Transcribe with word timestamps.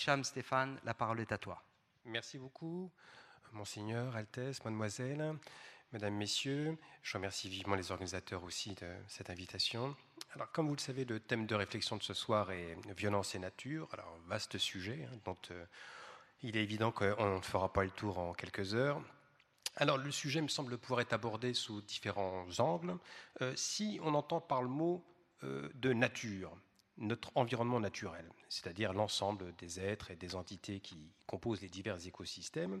Hicham 0.00 0.24
Stéphane, 0.24 0.80
la 0.84 0.94
parole 0.94 1.20
est 1.20 1.30
à 1.30 1.36
toi. 1.36 1.62
Merci 2.06 2.38
beaucoup, 2.38 2.90
Monseigneur, 3.52 4.16
Altesse, 4.16 4.64
Mademoiselle, 4.64 5.36
Mesdames, 5.92 6.14
Messieurs. 6.14 6.78
Je 7.02 7.18
remercie 7.18 7.50
vivement 7.50 7.74
les 7.74 7.90
organisateurs 7.90 8.42
aussi 8.42 8.74
de 8.76 8.90
cette 9.08 9.28
invitation. 9.28 9.94
Alors, 10.32 10.50
comme 10.52 10.68
vous 10.68 10.74
le 10.74 10.80
savez, 10.80 11.04
le 11.04 11.20
thème 11.20 11.44
de 11.44 11.54
réflexion 11.54 11.98
de 11.98 12.02
ce 12.02 12.14
soir 12.14 12.50
est 12.50 12.78
violence 12.96 13.34
et 13.34 13.38
nature. 13.38 13.88
Alors, 13.92 14.18
vaste 14.26 14.56
sujet, 14.56 15.06
hein, 15.06 15.18
dont 15.26 15.36
euh, 15.50 15.66
il 16.42 16.56
est 16.56 16.62
évident 16.62 16.92
qu'on 16.92 17.36
ne 17.36 17.42
fera 17.42 17.70
pas 17.70 17.84
le 17.84 17.90
tour 17.90 18.18
en 18.18 18.32
quelques 18.32 18.74
heures. 18.74 19.02
Alors, 19.76 19.98
le 19.98 20.10
sujet 20.10 20.40
me 20.40 20.48
semble 20.48 20.78
pouvoir 20.78 21.02
être 21.02 21.12
abordé 21.12 21.52
sous 21.52 21.82
différents 21.82 22.46
angles. 22.58 22.96
Euh, 23.42 23.52
si 23.54 24.00
on 24.02 24.14
entend 24.14 24.40
par 24.40 24.62
le 24.62 24.70
mot 24.70 25.04
euh, 25.42 25.68
de 25.74 25.92
nature, 25.92 26.56
notre 27.00 27.30
environnement 27.34 27.80
naturel, 27.80 28.30
c'est-à-dire 28.48 28.92
l'ensemble 28.92 29.54
des 29.56 29.80
êtres 29.80 30.10
et 30.10 30.16
des 30.16 30.34
entités 30.34 30.80
qui 30.80 31.10
composent 31.26 31.62
les 31.62 31.68
divers 31.68 32.06
écosystèmes, 32.06 32.80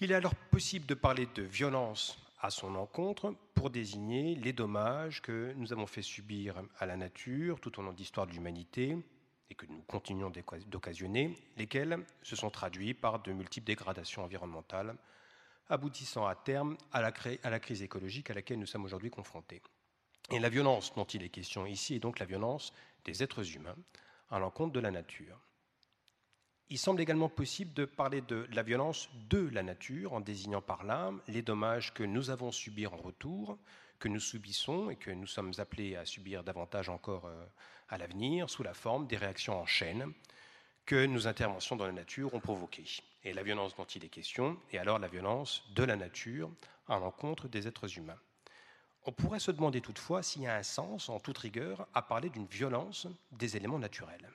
il 0.00 0.12
est 0.12 0.14
alors 0.14 0.34
possible 0.34 0.86
de 0.86 0.94
parler 0.94 1.28
de 1.34 1.42
violence 1.42 2.18
à 2.40 2.50
son 2.50 2.74
encontre 2.74 3.34
pour 3.54 3.68
désigner 3.68 4.34
les 4.34 4.52
dommages 4.52 5.20
que 5.20 5.52
nous 5.56 5.72
avons 5.72 5.86
fait 5.86 6.02
subir 6.02 6.62
à 6.78 6.86
la 6.86 6.96
nature 6.96 7.60
tout 7.60 7.78
au 7.78 7.82
long 7.82 7.92
de 7.92 7.98
l'histoire 7.98 8.26
de 8.26 8.32
l'humanité 8.32 8.96
et 9.50 9.54
que 9.54 9.66
nous 9.66 9.82
continuons 9.82 10.32
d'occasionner, 10.66 11.36
lesquels 11.56 11.98
se 12.22 12.36
sont 12.36 12.50
traduits 12.50 12.94
par 12.94 13.20
de 13.20 13.32
multiples 13.32 13.66
dégradations 13.66 14.24
environnementales, 14.24 14.94
aboutissant 15.68 16.26
à 16.26 16.34
terme 16.34 16.78
à 16.92 17.02
la, 17.02 17.12
à 17.42 17.50
la 17.50 17.60
crise 17.60 17.82
écologique 17.82 18.30
à 18.30 18.34
laquelle 18.34 18.58
nous 18.58 18.66
sommes 18.66 18.84
aujourd'hui 18.84 19.10
confrontés. 19.10 19.60
Et 20.32 20.38
la 20.38 20.48
violence 20.48 20.94
dont 20.94 21.04
il 21.04 21.24
est 21.24 21.28
question 21.28 21.66
ici 21.66 21.96
est 21.96 21.98
donc 21.98 22.20
la 22.20 22.26
violence 22.26 22.72
des 23.04 23.22
êtres 23.22 23.56
humains 23.56 23.76
à 24.30 24.38
l'encontre 24.38 24.72
de 24.72 24.78
la 24.78 24.92
nature. 24.92 25.36
Il 26.68 26.78
semble 26.78 27.00
également 27.00 27.28
possible 27.28 27.72
de 27.74 27.84
parler 27.84 28.20
de 28.20 28.46
la 28.52 28.62
violence 28.62 29.10
de 29.28 29.48
la 29.48 29.64
nature 29.64 30.12
en 30.12 30.20
désignant 30.20 30.62
par 30.62 30.84
là 30.84 31.12
les 31.26 31.42
dommages 31.42 31.92
que 31.92 32.04
nous 32.04 32.30
avons 32.30 32.52
subis 32.52 32.86
en 32.86 32.96
retour, 32.96 33.58
que 33.98 34.06
nous 34.06 34.20
subissons 34.20 34.88
et 34.88 34.94
que 34.94 35.10
nous 35.10 35.26
sommes 35.26 35.52
appelés 35.58 35.96
à 35.96 36.04
subir 36.04 36.44
davantage 36.44 36.88
encore 36.88 37.26
euh, 37.26 37.44
à 37.88 37.98
l'avenir 37.98 38.48
sous 38.48 38.62
la 38.62 38.72
forme 38.72 39.08
des 39.08 39.16
réactions 39.16 39.60
en 39.60 39.66
chaîne 39.66 40.12
que 40.86 41.06
nos 41.06 41.26
interventions 41.26 41.74
dans 41.74 41.86
la 41.86 41.92
nature 41.92 42.32
ont 42.34 42.40
provoquées. 42.40 43.02
Et 43.24 43.32
la 43.32 43.42
violence 43.42 43.74
dont 43.74 43.84
il 43.84 44.04
est 44.04 44.08
question 44.08 44.56
est 44.70 44.78
alors 44.78 45.00
la 45.00 45.08
violence 45.08 45.64
de 45.74 45.82
la 45.82 45.96
nature 45.96 46.50
à 46.86 47.00
l'encontre 47.00 47.48
des 47.48 47.66
êtres 47.66 47.98
humains. 47.98 48.18
On 49.04 49.12
pourrait 49.12 49.40
se 49.40 49.50
demander 49.50 49.80
toutefois 49.80 50.22
s'il 50.22 50.42
y 50.42 50.46
a 50.46 50.56
un 50.56 50.62
sens, 50.62 51.08
en 51.08 51.20
toute 51.20 51.38
rigueur, 51.38 51.88
à 51.94 52.02
parler 52.02 52.30
d'une 52.30 52.46
violence 52.46 53.06
des 53.32 53.56
éléments 53.56 53.78
naturels 53.78 54.30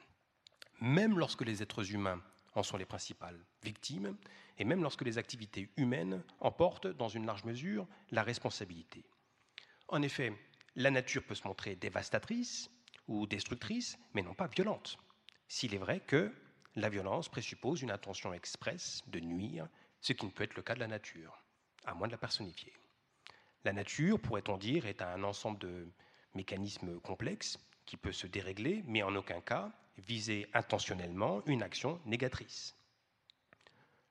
même 0.81 1.17
lorsque 1.17 1.41
les 1.41 1.61
êtres 1.63 1.94
humains 1.94 2.21
en 2.53 2.63
sont 2.63 2.77
les 2.77 2.86
principales 2.86 3.39
victimes, 3.63 4.16
et 4.58 4.63
même 4.63 4.81
lorsque 4.81 5.02
les 5.02 5.17
activités 5.17 5.69
humaines 5.75 6.23
en 6.39 6.52
portent, 6.52 6.88
dans 6.88 7.09
une 7.09 7.25
large 7.25 7.43
mesure, 7.43 7.86
la 8.11 8.23
responsabilité. 8.23 9.03
En 9.89 10.02
effet, 10.02 10.31
la 10.75 10.91
nature 10.91 11.23
peut 11.23 11.36
se 11.36 11.47
montrer 11.47 11.75
dévastatrice 11.75 12.69
ou 13.08 13.27
destructrice, 13.27 13.97
mais 14.13 14.21
non 14.21 14.33
pas 14.33 14.47
violente, 14.47 14.97
s'il 15.49 15.75
est 15.75 15.80
vrai 15.80 15.99
que 15.99 16.33
la 16.75 16.89
violence 16.89 17.30
présuppose 17.30 17.81
une 17.81 17.91
intention 17.91 18.33
expresse 18.33 19.03
de 19.08 19.19
nuire, 19.19 19.67
ce 19.99 20.13
qui 20.13 20.25
ne 20.25 20.31
peut 20.31 20.43
être 20.43 20.55
le 20.55 20.63
cas 20.63 20.75
de 20.75 20.80
la 20.80 20.88
nature, 20.88 21.43
à 21.86 21.93
moins 21.93 22.08
de 22.08 22.13
la 22.13 22.17
personnifier. 22.17 22.73
La 23.66 23.73
nature, 23.73 24.19
pourrait-on 24.19 24.58
dire, 24.58 24.85
est 24.85 25.02
un 25.02 25.23
ensemble 25.23 25.58
de 25.58 25.88
mécanismes 26.35 26.99
complexes 26.99 27.58
qui 27.88 27.97
peut 27.97 28.11
se 28.11 28.27
dérégler, 28.27 28.83
mais 28.85 29.02
en 29.02 29.16
aucun 29.16 29.41
cas 29.41 29.71
viser 29.97 30.47
intentionnellement 30.53 31.41
une 31.47 31.63
action 31.63 31.99
négatrice. 32.05 32.75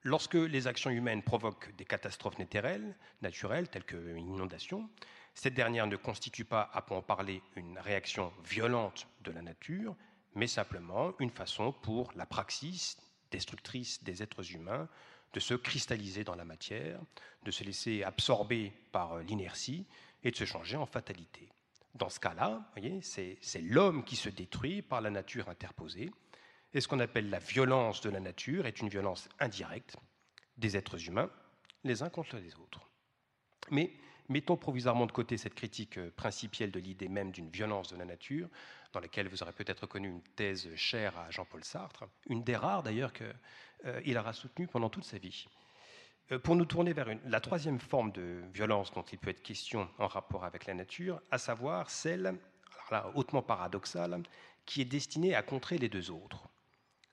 Lorsque 0.02 0.34
les 0.34 0.66
actions 0.66 0.90
humaines 0.90 1.22
provoquent 1.22 1.74
des 1.76 1.84
catastrophes 1.84 2.38
naturelles, 2.38 2.96
telles 3.22 3.84
qu'une 3.84 4.28
inondation, 4.28 4.90
cette 5.34 5.54
dernière 5.54 5.86
ne 5.86 5.96
constitue 5.96 6.44
pas, 6.44 6.68
à 6.72 6.84
en 6.92 7.00
parler, 7.00 7.40
une 7.54 7.78
réaction 7.78 8.32
violente 8.44 9.06
de 9.22 9.30
la 9.30 9.40
nature, 9.40 9.94
mais 10.34 10.48
simplement 10.48 11.14
une 11.20 11.30
façon 11.30 11.72
pour 11.72 12.12
la 12.16 12.26
praxis 12.26 12.98
destructrice 13.30 14.02
des 14.02 14.20
êtres 14.20 14.52
humains 14.52 14.88
de 15.34 15.40
se 15.40 15.54
cristalliser 15.54 16.24
dans 16.24 16.36
la 16.36 16.44
matière, 16.44 17.00
de 17.44 17.50
se 17.50 17.64
laisser 17.64 18.04
absorber 18.04 18.72
par 18.92 19.18
l'inertie 19.18 19.84
et 20.22 20.30
de 20.30 20.36
se 20.36 20.44
changer 20.44 20.76
en 20.76 20.86
fatalité. 20.86 21.48
Dans 21.94 22.08
ce 22.08 22.20
cas-là, 22.20 22.72
c'est 23.02 23.60
l'homme 23.60 24.04
qui 24.04 24.16
se 24.16 24.28
détruit 24.28 24.80
par 24.80 25.00
la 25.00 25.10
nature 25.10 25.48
interposée. 25.48 26.10
Et 26.72 26.80
ce 26.80 26.88
qu'on 26.88 27.00
appelle 27.00 27.30
la 27.30 27.38
violence 27.38 28.00
de 28.00 28.10
la 28.10 28.20
nature 28.20 28.66
est 28.66 28.80
une 28.80 28.88
violence 28.88 29.28
indirecte 29.38 29.96
des 30.56 30.76
êtres 30.76 31.08
humains, 31.08 31.30
les 31.82 32.02
uns 32.02 32.10
contre 32.10 32.36
les 32.36 32.54
autres. 32.56 32.80
Mais 33.70 33.92
mettons 34.28 34.56
provisoirement 34.56 35.06
de 35.06 35.12
côté 35.12 35.36
cette 35.36 35.54
critique 35.54 36.00
principielle 36.10 36.70
de 36.70 36.80
l'idée 36.80 37.08
même 37.08 37.32
d'une 37.32 37.50
violence 37.50 37.88
de 37.92 37.96
la 37.96 38.04
nature, 38.04 38.48
dans 38.92 39.00
laquelle 39.00 39.28
vous 39.28 39.42
aurez 39.42 39.52
peut-être 39.52 39.86
connu 39.86 40.08
une 40.08 40.22
thèse 40.22 40.72
chère 40.76 41.18
à 41.18 41.30
Jean-Paul 41.30 41.64
Sartre, 41.64 42.04
une 42.28 42.44
des 42.44 42.56
rares 42.56 42.84
d'ailleurs 42.84 43.12
qu'il 43.12 43.34
euh, 43.86 44.18
aura 44.18 44.32
soutenue 44.32 44.66
pendant 44.66 44.88
toute 44.88 45.04
sa 45.04 45.18
vie. 45.18 45.46
Euh, 46.32 46.38
pour 46.38 46.56
nous 46.56 46.64
tourner 46.64 46.92
vers 46.92 47.08
la 47.26 47.40
troisième 47.40 47.78
forme 47.78 48.12
de 48.12 48.42
violence 48.52 48.92
dont 48.92 49.02
il 49.02 49.18
peut 49.18 49.30
être 49.30 49.42
question 49.42 49.88
en 49.98 50.06
rapport 50.06 50.44
avec 50.44 50.66
la 50.66 50.74
nature, 50.74 51.20
à 51.30 51.38
savoir 51.38 51.90
celle, 51.90 52.38
hautement 53.14 53.42
paradoxale, 53.42 54.22
qui 54.66 54.80
est 54.80 54.86
destinée 54.86 55.34
à 55.34 55.42
contrer 55.42 55.78
les 55.78 55.88
deux 55.88 56.10
autres, 56.10 56.48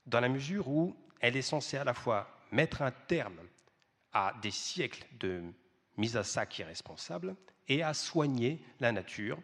dans 0.05 0.19
la 0.19 0.29
mesure 0.29 0.67
où 0.69 0.95
elle 1.19 1.35
est 1.35 1.41
censée 1.41 1.77
à 1.77 1.83
la 1.83 1.93
fois 1.93 2.27
mettre 2.51 2.81
un 2.81 2.91
terme 2.91 3.39
à 4.13 4.33
des 4.41 4.51
siècles 4.51 5.05
de 5.19 5.43
mise 5.97 6.17
à 6.17 6.23
sac 6.23 6.59
irresponsable 6.59 7.35
et 7.67 7.83
à 7.83 7.93
soigner 7.93 8.63
la 8.79 8.91
nature 8.91 9.37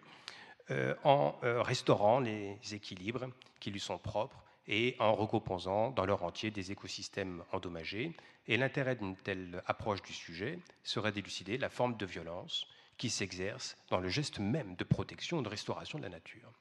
euh, 0.71 0.95
en 1.03 1.35
restaurant 1.41 2.19
les 2.19 2.57
équilibres 2.71 3.27
qui 3.59 3.71
lui 3.71 3.79
sont 3.79 3.97
propres 3.97 4.46
et 4.67 4.95
en 4.99 5.13
recomposant 5.13 5.91
dans 5.91 6.05
leur 6.05 6.23
entier 6.23 6.51
des 6.51 6.71
écosystèmes 6.71 7.43
endommagés. 7.51 8.13
Et 8.47 8.57
l'intérêt 8.57 8.95
d'une 8.95 9.15
telle 9.15 9.61
approche 9.65 10.01
du 10.01 10.13
sujet 10.13 10.59
serait 10.83 11.11
d'élucider 11.11 11.57
la 11.57 11.69
forme 11.69 11.97
de 11.97 12.05
violence 12.05 12.67
qui 12.97 13.09
s'exerce 13.09 13.77
dans 13.89 13.99
le 13.99 14.09
geste 14.09 14.39
même 14.39 14.75
de 14.75 14.83
protection 14.83 15.39
et 15.39 15.43
de 15.43 15.49
restauration 15.49 15.97
de 15.97 16.03
la 16.03 16.09
nature. 16.09 16.51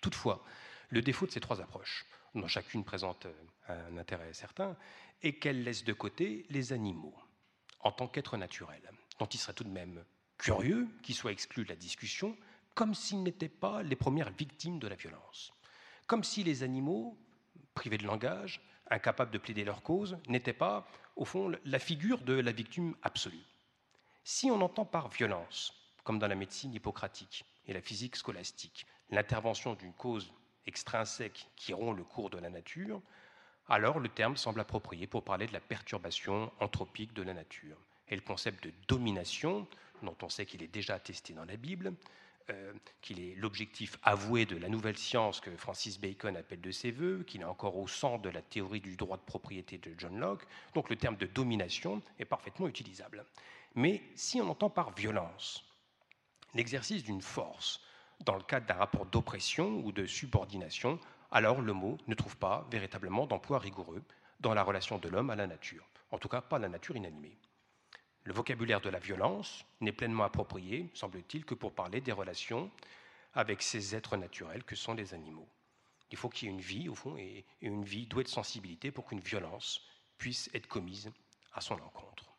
Toutefois, 0.00 0.42
le 0.90 1.02
défaut 1.02 1.26
de 1.26 1.30
ces 1.30 1.40
trois 1.40 1.60
approches, 1.60 2.04
dont 2.34 2.48
chacune 2.48 2.84
présente 2.84 3.26
un 3.68 3.96
intérêt 3.96 4.32
certain, 4.32 4.76
est 5.22 5.34
qu'elle 5.34 5.62
laisse 5.62 5.84
de 5.84 5.92
côté 5.92 6.46
les 6.50 6.72
animaux 6.72 7.14
en 7.80 7.92
tant 7.92 8.08
qu'êtres 8.08 8.36
naturels, 8.36 8.90
dont 9.18 9.26
il 9.26 9.38
serait 9.38 9.52
tout 9.52 9.64
de 9.64 9.68
même 9.68 10.04
curieux 10.38 10.88
qu'ils 11.02 11.14
soient 11.14 11.32
exclus 11.32 11.64
de 11.64 11.68
la 11.68 11.76
discussion, 11.76 12.36
comme 12.74 12.94
s'ils 12.94 13.22
n'étaient 13.22 13.48
pas 13.48 13.82
les 13.82 13.96
premières 13.96 14.32
victimes 14.32 14.78
de 14.78 14.88
la 14.88 14.96
violence 14.96 15.52
comme 16.06 16.24
si 16.24 16.42
les 16.44 16.62
animaux, 16.62 17.16
privés 17.74 17.98
de 17.98 18.06
langage, 18.06 18.60
incapables 18.90 19.30
de 19.30 19.38
plaider 19.38 19.64
leur 19.64 19.82
cause, 19.82 20.18
n'étaient 20.28 20.52
pas, 20.52 20.86
au 21.16 21.24
fond, 21.24 21.52
la 21.64 21.78
figure 21.78 22.20
de 22.20 22.34
la 22.34 22.52
victime 22.52 22.94
absolue. 23.02 23.44
Si 24.24 24.50
on 24.50 24.60
entend 24.60 24.84
par 24.84 25.08
violence, 25.08 25.72
comme 26.02 26.18
dans 26.18 26.28
la 26.28 26.34
médecine 26.34 26.74
hippocratique 26.74 27.44
et 27.66 27.72
la 27.72 27.80
physique 27.80 28.16
scolastique, 28.16 28.86
l'intervention 29.10 29.74
d'une 29.74 29.92
cause 29.92 30.32
extrinsèque 30.66 31.48
qui 31.56 31.72
rompt 31.72 31.96
le 31.96 32.04
cours 32.04 32.30
de 32.30 32.38
la 32.38 32.50
nature, 32.50 33.00
alors 33.68 33.98
le 33.98 34.08
terme 34.08 34.36
semble 34.36 34.60
approprié 34.60 35.06
pour 35.06 35.24
parler 35.24 35.46
de 35.46 35.52
la 35.52 35.60
perturbation 35.60 36.52
anthropique 36.60 37.14
de 37.14 37.22
la 37.22 37.32
nature. 37.34 37.78
Et 38.08 38.14
le 38.14 38.20
concept 38.20 38.64
de 38.64 38.72
domination, 38.86 39.66
dont 40.02 40.16
on 40.22 40.28
sait 40.28 40.44
qu'il 40.44 40.62
est 40.62 40.68
déjà 40.68 40.94
attesté 40.94 41.32
dans 41.32 41.46
la 41.46 41.56
Bible, 41.56 41.94
euh, 42.50 42.72
qu'il 43.00 43.20
est 43.20 43.34
l'objectif 43.36 43.98
avoué 44.02 44.44
de 44.44 44.56
la 44.56 44.68
nouvelle 44.68 44.98
science 44.98 45.40
que 45.40 45.56
Francis 45.56 45.98
Bacon 45.98 46.36
appelle 46.36 46.60
de 46.60 46.70
ses 46.70 46.90
voeux, 46.90 47.24
qu'il 47.26 47.40
est 47.40 47.44
encore 47.44 47.76
au 47.78 47.88
centre 47.88 48.22
de 48.22 48.28
la 48.28 48.42
théorie 48.42 48.80
du 48.80 48.96
droit 48.96 49.16
de 49.16 49.22
propriété 49.22 49.78
de 49.78 49.94
John 49.96 50.18
Locke. 50.18 50.46
Donc 50.74 50.90
le 50.90 50.96
terme 50.96 51.16
de 51.16 51.26
domination 51.26 52.02
est 52.18 52.24
parfaitement 52.24 52.68
utilisable. 52.68 53.24
Mais 53.74 54.02
si 54.14 54.40
on 54.40 54.50
entend 54.50 54.68
par 54.68 54.94
violence 54.94 55.64
l'exercice 56.54 57.02
d'une 57.02 57.22
force 57.22 57.80
dans 58.24 58.36
le 58.36 58.42
cadre 58.42 58.66
d'un 58.66 58.74
rapport 58.74 59.06
d'oppression 59.06 59.80
ou 59.84 59.90
de 59.90 60.06
subordination, 60.06 61.00
alors 61.30 61.60
le 61.60 61.72
mot 61.72 61.98
ne 62.06 62.14
trouve 62.14 62.36
pas 62.36 62.66
véritablement 62.70 63.26
d'emploi 63.26 63.58
rigoureux 63.58 64.02
dans 64.40 64.54
la 64.54 64.62
relation 64.62 64.98
de 64.98 65.08
l'homme 65.08 65.30
à 65.30 65.36
la 65.36 65.46
nature, 65.46 65.88
en 66.10 66.18
tout 66.18 66.28
cas 66.28 66.40
pas 66.40 66.58
la 66.58 66.68
nature 66.68 66.96
inanimée. 66.96 67.38
Le 68.24 68.32
vocabulaire 68.32 68.80
de 68.80 68.88
la 68.88 68.98
violence 68.98 69.66
n'est 69.80 69.92
pleinement 69.92 70.24
approprié, 70.24 70.88
semble-t-il, 70.94 71.44
que 71.44 71.54
pour 71.54 71.74
parler 71.74 72.00
des 72.00 72.12
relations 72.12 72.70
avec 73.34 73.60
ces 73.60 73.94
êtres 73.94 74.16
naturels 74.16 74.64
que 74.64 74.76
sont 74.76 74.94
les 74.94 75.12
animaux. 75.12 75.48
Il 76.10 76.16
faut 76.16 76.30
qu'il 76.30 76.48
y 76.48 76.50
ait 76.50 76.54
une 76.54 76.60
vie, 76.60 76.88
au 76.88 76.94
fond, 76.94 77.16
et 77.18 77.44
une 77.60 77.84
vie 77.84 78.06
douée 78.06 78.24
de 78.24 78.28
sensibilité 78.28 78.90
pour 78.90 79.06
qu'une 79.06 79.20
violence 79.20 79.82
puisse 80.16 80.48
être 80.54 80.68
commise 80.68 81.10
à 81.52 81.60
son 81.60 81.74
encontre. 81.74 82.30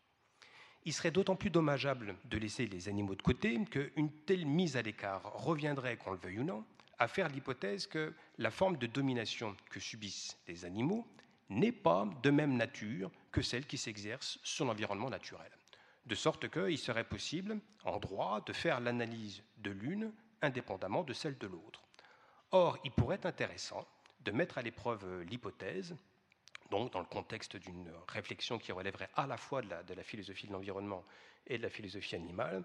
Il 0.85 0.93
serait 0.93 1.11
d'autant 1.11 1.35
plus 1.35 1.49
dommageable 1.49 2.15
de 2.25 2.37
laisser 2.37 2.67
les 2.67 2.87
animaux 2.89 3.15
de 3.15 3.21
côté 3.21 3.59
qu'une 3.65 4.11
telle 4.25 4.45
mise 4.45 4.77
à 4.77 4.81
l'écart 4.81 5.23
reviendrait, 5.33 5.97
qu'on 5.97 6.11
le 6.11 6.17
veuille 6.17 6.39
ou 6.39 6.43
non, 6.43 6.65
à 6.97 7.07
faire 7.07 7.27
l'hypothèse 7.27 7.85
que 7.85 8.13
la 8.37 8.51
forme 8.51 8.77
de 8.77 8.87
domination 8.87 9.55
que 9.69 9.79
subissent 9.79 10.37
les 10.47 10.63
animaux 10.63 11.05
n'est 11.49 11.71
pas 11.71 12.07
de 12.23 12.29
même 12.31 12.55
nature 12.55 13.11
que 13.31 13.41
celle 13.41 13.65
qui 13.65 13.77
s'exerce 13.77 14.39
sur 14.43 14.65
l'environnement 14.65 15.09
naturel. 15.09 15.51
De 16.05 16.15
sorte 16.15 16.49
qu'il 16.49 16.77
serait 16.77 17.03
possible, 17.03 17.59
en 17.83 17.99
droit, 17.99 18.41
de 18.41 18.53
faire 18.53 18.79
l'analyse 18.79 19.43
de 19.57 19.71
l'une 19.71 20.13
indépendamment 20.41 21.03
de 21.03 21.13
celle 21.13 21.37
de 21.37 21.47
l'autre. 21.47 21.83
Or, 22.51 22.77
il 22.83 22.91
pourrait 22.91 23.15
être 23.15 23.25
intéressant 23.25 23.87
de 24.21 24.31
mettre 24.31 24.57
à 24.57 24.61
l'épreuve 24.61 25.21
l'hypothèse, 25.23 25.95
donc 26.71 26.93
dans 26.93 26.99
le 26.99 27.05
contexte 27.05 27.57
d'une 27.57 27.91
réflexion 28.07 28.57
qui 28.57 28.71
relèverait 28.71 29.09
à 29.15 29.27
la 29.27 29.37
fois 29.37 29.61
de 29.61 29.93
la, 29.93 30.03
philosophie 30.03 30.47
de 30.47 30.53
l'environnement 30.53 31.03
et 31.47 31.57
de 31.57 31.63
la 31.63 31.69
philosophie 31.69 32.15
animale, 32.15 32.63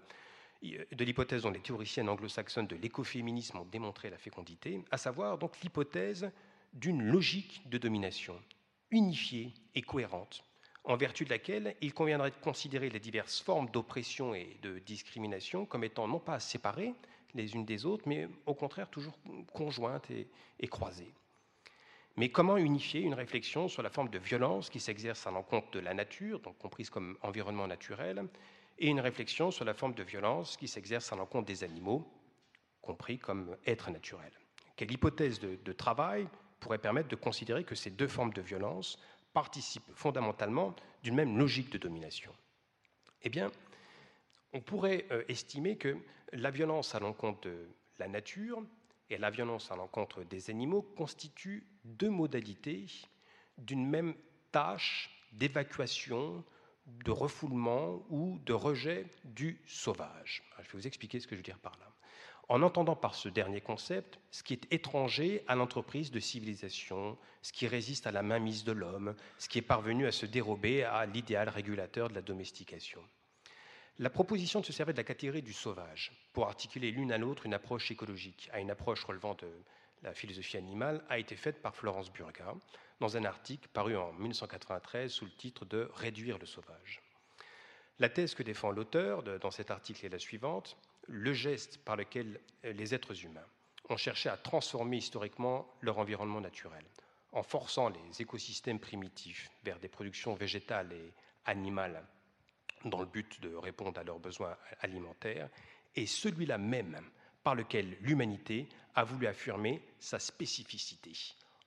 de 0.61 1.03
l'hypothèse 1.03 1.43
dont 1.43 1.51
les 1.51 1.59
théoriciennes 1.61 2.09
anglo-saxonnes 2.09 2.67
de 2.67 2.75
l'écoféminisme 2.75 3.57
ont 3.57 3.65
démontré 3.65 4.09
la 4.09 4.17
fécondité, 4.17 4.83
à 4.91 4.97
savoir 4.97 5.37
donc 5.37 5.59
l'hypothèse 5.61 6.31
d'une 6.73 7.03
logique 7.03 7.67
de 7.69 7.77
domination 7.77 8.39
unifiée 8.91 9.53
et 9.73 9.81
cohérente, 9.81 10.43
en 10.83 10.95
vertu 10.97 11.25
de 11.25 11.29
laquelle 11.29 11.75
il 11.81 11.93
conviendrait 11.93 12.31
de 12.31 12.35
considérer 12.35 12.89
les 12.89 12.99
diverses 12.99 13.39
formes 13.39 13.69
d'oppression 13.69 14.33
et 14.33 14.57
de 14.61 14.79
discrimination 14.79 15.65
comme 15.65 15.83
étant 15.83 16.07
non 16.07 16.19
pas 16.19 16.39
séparées 16.39 16.93
les 17.33 17.53
unes 17.53 17.65
des 17.65 17.85
autres, 17.85 18.03
mais 18.07 18.27
au 18.45 18.53
contraire 18.53 18.89
toujours 18.89 19.17
conjointes 19.53 20.09
et, 20.11 20.67
croisées. 20.67 21.13
Mais 22.17 22.29
comment 22.29 22.57
unifier 22.57 23.01
une 23.01 23.13
réflexion 23.13 23.69
sur 23.69 23.81
la 23.81 23.89
forme 23.89 24.09
de 24.09 24.19
violence 24.19 24.69
qui 24.69 24.81
s'exerce 24.81 25.25
à 25.27 25.31
l'encontre 25.31 25.71
de 25.71 25.79
la 25.79 25.93
nature, 25.93 26.39
donc 26.41 26.57
comprise 26.57 26.89
comme 26.89 27.17
environnement 27.21 27.67
naturel, 27.67 28.27
et 28.79 28.87
une 28.87 28.99
réflexion 28.99 29.51
sur 29.51 29.63
la 29.63 29.73
forme 29.73 29.93
de 29.93 30.03
violence 30.03 30.57
qui 30.57 30.67
s'exerce 30.67 31.13
à 31.13 31.15
l'encontre 31.15 31.45
des 31.45 31.63
animaux, 31.63 32.05
compris 32.81 33.17
comme 33.17 33.55
êtres 33.65 33.91
naturels. 33.91 34.33
Quelle 34.75 34.91
hypothèse 34.91 35.39
de, 35.39 35.73
travail 35.73 36.27
pourrait 36.59 36.79
permettre 36.79 37.07
de 37.07 37.15
considérer 37.15 37.63
que 37.63 37.75
ces 37.75 37.91
deux 37.91 38.07
formes 38.07 38.33
de 38.33 38.41
violence 38.41 38.99
participent 39.33 39.91
fondamentalement 39.95 40.75
d'une 41.03 41.15
même 41.15 41.37
logique 41.37 41.71
de 41.71 41.77
domination 41.77 42.33
Eh 43.23 43.29
bien, 43.29 43.51
on 44.53 44.61
pourrait 44.61 45.05
euh, 45.11 45.23
estimer 45.27 45.77
que 45.77 45.97
la 46.33 46.51
violence 46.51 46.95
à 46.95 46.99
l'encontre 46.99 47.41
de 47.41 47.67
la 47.99 48.07
nature 48.07 48.63
et 49.09 49.17
la 49.17 49.29
violence 49.29 49.71
à 49.71 49.75
l'encontre 49.75 50.23
des 50.23 50.49
animaux 50.49 50.81
constituent 50.81 51.67
deux 51.83 52.09
modalités 52.09 52.85
d'une 53.57 53.87
même 53.87 54.15
tâche 54.51 55.09
d'évacuation, 55.33 56.43
de 56.85 57.11
refoulement 57.11 58.03
ou 58.09 58.39
de 58.39 58.53
rejet 58.53 59.05
du 59.23 59.61
sauvage. 59.65 60.43
Je 60.59 60.63
vais 60.63 60.69
vous 60.73 60.87
expliquer 60.87 61.19
ce 61.19 61.27
que 61.27 61.35
je 61.35 61.39
veux 61.39 61.43
dire 61.43 61.59
par 61.59 61.77
là. 61.79 61.91
En 62.51 62.63
entendant 62.63 62.97
par 62.97 63.15
ce 63.15 63.29
dernier 63.29 63.61
concept 63.61 64.19
ce 64.29 64.43
qui 64.43 64.51
est 64.51 64.73
étranger 64.73 65.41
à 65.47 65.55
l'entreprise 65.55 66.11
de 66.11 66.19
civilisation, 66.19 67.17
ce 67.41 67.53
qui 67.53 67.65
résiste 67.65 68.07
à 68.07 68.11
la 68.11 68.23
mainmise 68.23 68.65
de 68.65 68.73
l'homme, 68.73 69.15
ce 69.37 69.47
qui 69.47 69.59
est 69.59 69.61
parvenu 69.61 70.05
à 70.05 70.11
se 70.11 70.25
dérober 70.25 70.83
à 70.83 71.05
l'idéal 71.05 71.47
régulateur 71.47 72.09
de 72.09 72.13
la 72.13 72.21
domestication. 72.21 73.01
La 73.99 74.09
proposition 74.09 74.59
de 74.59 74.65
se 74.65 74.73
servir 74.73 74.93
de 74.93 74.99
la 74.99 75.05
catégorie 75.05 75.41
du 75.41 75.53
sauvage 75.53 76.11
pour 76.33 76.45
articuler 76.45 76.91
l'une 76.91 77.13
à 77.13 77.17
l'autre 77.17 77.45
une 77.45 77.53
approche 77.53 77.89
écologique 77.89 78.49
à 78.51 78.59
une 78.59 78.69
approche 78.69 79.05
relevant 79.05 79.35
de 79.35 79.47
la 80.03 80.13
philosophie 80.13 80.57
animale 80.57 81.05
a 81.07 81.19
été 81.19 81.37
faite 81.37 81.61
par 81.61 81.73
Florence 81.73 82.11
Burga 82.11 82.53
dans 82.99 83.15
un 83.15 83.23
article 83.23 83.69
paru 83.71 83.95
en 83.95 84.11
1993 84.11 85.09
sous 85.09 85.23
le 85.23 85.31
titre 85.31 85.63
de 85.63 85.89
Réduire 85.93 86.37
le 86.37 86.45
sauvage. 86.45 87.01
La 87.99 88.09
thèse 88.09 88.35
que 88.35 88.43
défend 88.43 88.71
l'auteur 88.71 89.23
dans 89.39 89.51
cet 89.51 89.71
article 89.71 90.05
est 90.05 90.09
la 90.09 90.19
suivante 90.19 90.75
le 91.07 91.33
geste 91.33 91.77
par 91.79 91.95
lequel 91.95 92.39
les 92.63 92.93
êtres 92.93 93.25
humains 93.25 93.45
ont 93.89 93.97
cherché 93.97 94.29
à 94.29 94.37
transformer 94.37 94.97
historiquement 94.97 95.67
leur 95.81 95.97
environnement 95.97 96.41
naturel, 96.41 96.85
en 97.31 97.43
forçant 97.43 97.89
les 97.89 98.21
écosystèmes 98.21 98.79
primitifs 98.79 99.49
vers 99.63 99.79
des 99.79 99.87
productions 99.87 100.33
végétales 100.33 100.93
et 100.93 101.13
animales 101.45 102.05
dans 102.85 102.99
le 102.99 103.05
but 103.05 103.41
de 103.41 103.53
répondre 103.53 103.99
à 103.99 104.03
leurs 104.03 104.19
besoins 104.19 104.57
alimentaires, 104.79 105.49
est 105.95 106.05
celui-là 106.05 106.57
même 106.57 106.99
par 107.43 107.55
lequel 107.55 107.97
l'humanité 108.01 108.67
a 108.95 109.03
voulu 109.03 109.27
affirmer 109.27 109.83
sa 109.99 110.19
spécificité, 110.19 111.11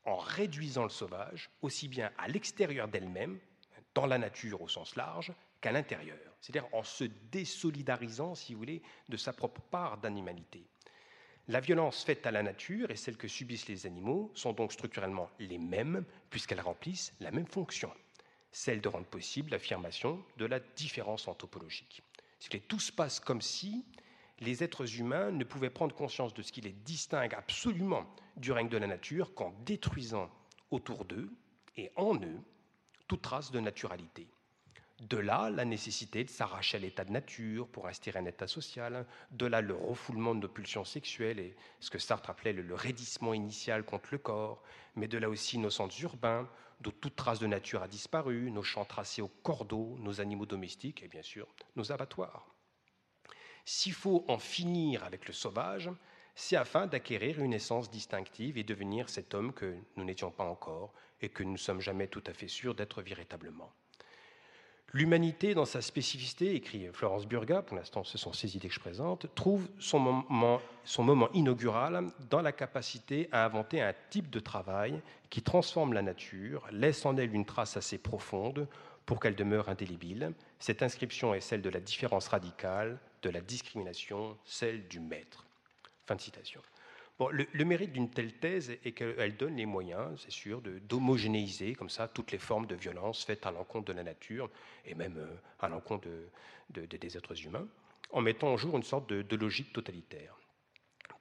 en 0.05 0.17
réduisant 0.17 0.85
le 0.85 0.89
sauvage 0.89 1.51
aussi 1.63 1.89
bien 1.89 2.11
à 2.19 2.29
l'extérieur 2.29 2.89
d'elle-même, 2.89 3.39
dans 3.95 4.07
la 4.07 4.19
nature 4.19 4.61
au 4.61 4.69
sens 4.69 4.97
large, 4.97 5.33
qu'à 5.65 5.73
l'intérieur, 5.73 6.19
c'est-à-dire 6.43 6.69
en 6.75 6.83
se 6.83 7.05
désolidarisant, 7.33 8.35
si 8.35 8.53
vous 8.53 8.59
voulez, 8.59 8.83
de 9.09 9.17
sa 9.17 9.33
propre 9.33 9.63
part 9.63 9.97
d'animalité. 9.97 10.63
La 11.49 11.61
violence 11.61 12.05
faite 12.05 12.27
à 12.27 12.31
la 12.31 12.43
nature 12.43 12.91
et 12.91 12.97
celle 12.97 13.17
que 13.17 13.29
subissent 13.29 13.67
les 13.67 13.87
animaux 13.87 14.31
sont 14.35 14.53
donc 14.53 14.75
structurellement 14.75 15.31
les 15.39 15.57
mêmes, 15.57 16.05
puisqu'elles 16.29 16.61
remplissent 16.61 17.15
la 17.19 17.31
même 17.31 17.47
fonction, 17.47 17.91
celle 18.53 18.83
de 18.83 18.89
rendre 18.89 19.07
possible 19.07 19.53
l'affirmation 19.53 20.23
de 20.37 20.45
la 20.45 20.61
différence 20.61 21.29
anthropologique. 21.29 22.03
Tout 22.69 22.81
se 22.81 22.93
passe 22.93 23.19
comme 23.19 23.41
si 23.41 23.87
les 24.41 24.63
êtres 24.63 25.01
humains 25.01 25.31
ne 25.31 25.45
pouvaient 25.45 25.71
prendre 25.71 25.95
conscience 25.95 26.35
de 26.35 26.43
ce 26.43 26.53
qui 26.53 26.61
les 26.61 26.73
distingue 26.73 27.33
absolument 27.33 28.05
du 28.37 28.53
règne 28.53 28.69
de 28.69 28.77
la 28.77 28.87
nature 28.87 29.33
qu'en 29.35 29.55
détruisant 29.65 30.31
autour 30.71 31.07
d'eux 31.07 31.33
et 31.79 31.91
en 31.97 32.17
eux 32.17 32.39
toute 33.09 33.23
trace 33.23 33.51
de 33.51 33.61
naturalité. 33.61 34.29
De 35.01 35.17
là, 35.17 35.51
la 35.51 35.65
nécessité 35.65 36.23
de 36.23 36.31
s'arracher 36.31 36.77
à 36.77 36.81
l'état 36.81 37.05
de 37.05 37.11
nature 37.11 37.67
pour 37.67 37.89
instaurer 37.89 38.21
un 38.21 38.27
état 38.27 38.47
social. 38.47 39.07
De 39.33 39.45
là, 39.45 39.61
le 39.61 39.75
refoulement 39.75 40.37
de 40.37 40.41
nos 40.41 40.49
pulsions 40.49 40.85
sexuelles 40.85 41.41
et 41.41 41.57
ce 41.81 41.91
que 41.91 41.99
Sartre 41.99 42.31
appelait 42.31 42.53
le, 42.53 42.75
raidissement 42.75 43.35
initial 43.35 43.85
contre 43.85 44.11
le 44.13 44.19
corps. 44.19 44.63
Mais 44.95 45.09
de 45.09 45.19
là 45.19 45.29
aussi 45.29 45.59
nos 45.59 45.71
centres 45.71 46.01
urbains, 46.03 46.49
d'où 46.81 46.93
toute 46.93 47.17
trace 47.17 47.41
de 47.41 47.49
nature 47.49 47.83
a 47.83 47.89
disparu, 47.89 48.53
nos 48.53 48.63
champs 48.63 48.85
tracés 48.85 49.21
au 49.21 49.29
cordeau, 49.29 49.97
nos 49.99 50.21
animaux 50.21 50.47
domestiques 50.47 51.03
et 51.03 51.09
bien 51.09 51.23
sûr 51.23 51.49
nos 51.75 51.91
abattoirs. 51.91 52.55
S'il 53.65 53.95
faut 53.95 54.25
en 54.29 54.39
finir 54.39 55.03
avec 55.03 55.27
le 55.27 55.33
sauvage, 55.33 55.91
c'est 56.37 56.57
afin 56.57 56.87
d'acquérir 56.87 57.41
une 57.41 57.53
essence 57.53 57.91
distinctive 57.91 58.59
et 58.59 58.65
devenir 58.65 59.09
cet 59.09 59.35
homme 59.35 59.53
que 59.53 59.77
nous 59.97 60.05
n'étions 60.05 60.31
pas 60.31 60.45
encore 60.45 60.93
et 61.21 61.31
que 61.31 61.43
nous 61.43 61.53
ne 61.53 61.57
sommes 61.57 61.81
jamais 61.81 62.07
tout 62.07 62.23
à 62.27 62.33
fait 62.33 62.49
sûrs 62.49 62.75
d'être 62.75 63.03
véritablement. 63.03 63.73
L'humanité, 64.95 65.55
dans 65.55 65.65
sa 65.65 65.83
spécificité, 65.83 66.55
écrit 66.55 66.87
Florence 66.93 67.27
Burga, 67.27 67.63
pour 67.63 67.77
l'instant 67.77 68.05
ce 68.05 68.17
sont 68.17 68.33
ses 68.33 68.57
idées 68.57 68.69
que 68.69 68.75
je 68.75 68.79
présente, 68.79 69.27
trouve 69.35 69.69
son 69.81 69.99
moment, 69.99 70.61
son 70.85 71.03
moment 71.03 71.29
inaugural 71.33 72.07
dans 72.31 72.41
la 72.41 72.53
capacité 72.53 73.29
à 73.33 73.45
inventer 73.45 73.83
un 73.83 73.93
type 74.11 74.31
de 74.31 74.39
travail 74.39 75.03
qui 75.31 75.43
transforme 75.43 75.95
la 75.95 76.03
nature, 76.03 76.65
laisse 76.71 77.05
en 77.07 77.17
elle 77.17 77.35
une 77.35 77.45
trace 77.45 77.77
assez 77.77 77.99
profonde 77.99 78.69
pour 79.05 79.19
qu'elle 79.19 79.35
demeure 79.35 79.69
indélébile. 79.69 80.33
Cette 80.61 80.81
inscription 80.81 81.35
est 81.35 81.41
celle 81.41 81.61
de 81.61 81.71
la 81.71 81.81
différence 81.81 82.29
radicale, 82.29 83.01
de 83.23 83.31
la 83.31 83.41
discrimination, 83.41 84.39
celle 84.45 84.87
du 84.87 85.01
maître. 85.01 85.45
Fin 86.07 86.15
de 86.15 86.21
citation. 86.21 86.61
Bon, 87.17 87.29
le, 87.29 87.65
mérite 87.65 87.93
d'une 87.93 88.11
telle 88.11 88.33
thèse 88.33 88.71
est 88.71 88.91
qu'elle 88.91 89.37
donne 89.37 89.55
les 89.55 89.67
moyens, 89.67 90.21
c'est 90.21 90.33
sûr, 90.33 90.61
d'homogénéiser 90.61 91.75
comme 91.75 91.89
ça 91.89 92.09
toutes 92.09 92.33
les 92.33 92.39
formes 92.39 92.67
de 92.67 92.75
violence 92.75 93.25
faites 93.25 93.47
à 93.47 93.53
l'encontre 93.53 93.85
de 93.85 93.93
la 93.93 94.03
nature 94.03 94.51
et 94.85 94.97
même 94.97 95.19
euh, 95.19 95.37
à 95.61 95.69
l'encontre 95.69 96.09
de, 96.71 96.87
des 96.87 97.17
êtres 97.17 97.47
humains, 97.47 97.69
en 98.11 98.21
mettant 98.21 98.49
en 98.49 98.57
jour 98.57 98.77
une 98.77 98.83
sorte 98.83 99.09
de, 99.09 99.37
logique 99.37 99.73
totalitaire. 99.73 100.37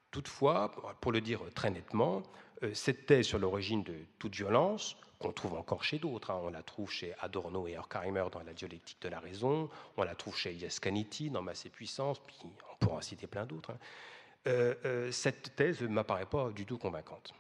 Toutefois, 0.09 0.71
pour 0.99 1.11
le 1.11 1.21
dire 1.21 1.41
très 1.53 1.69
nettement, 1.69 2.23
euh, 2.63 2.73
cette 2.73 3.05
thèse 3.05 3.27
sur 3.27 3.37
l'origine 3.37 3.83
de 3.83 3.95
toute 4.17 4.33
violence, 4.33 4.97
qu'on 5.19 5.31
trouve 5.31 5.53
encore 5.53 5.83
chez 5.83 5.99
d'autres, 5.99 6.31
hein, 6.31 6.41
on 6.43 6.49
la 6.49 6.63
trouve 6.63 6.91
chez 6.91 7.13
Adorno 7.19 7.67
et 7.67 7.77
Horkheimer 7.77 8.25
dans 8.31 8.41
la 8.41 8.53
dialectique 8.53 9.01
de 9.03 9.09
la 9.09 9.19
raison, 9.19 9.69
on 9.97 10.03
la 10.03 10.15
trouve 10.15 10.35
chez 10.35 10.53
Yaskaniti 10.55 11.29
dans 11.29 11.43
Masse 11.43 11.67
et 11.67 11.69
Puissance, 11.69 12.19
puis 12.19 12.39
on 12.41 12.75
pourra 12.77 12.97
en 12.97 13.01
citer 13.01 13.27
plein 13.27 13.45
d'autres, 13.45 13.69
hein. 13.69 13.77
Euh, 14.47 14.75
euh, 14.85 15.11
cette 15.11 15.55
thèse 15.55 15.81
ne 15.81 15.87
m'apparaît 15.87 16.25
pas 16.25 16.51
du 16.51 16.65
tout 16.65 16.77
convaincante. 16.77 17.33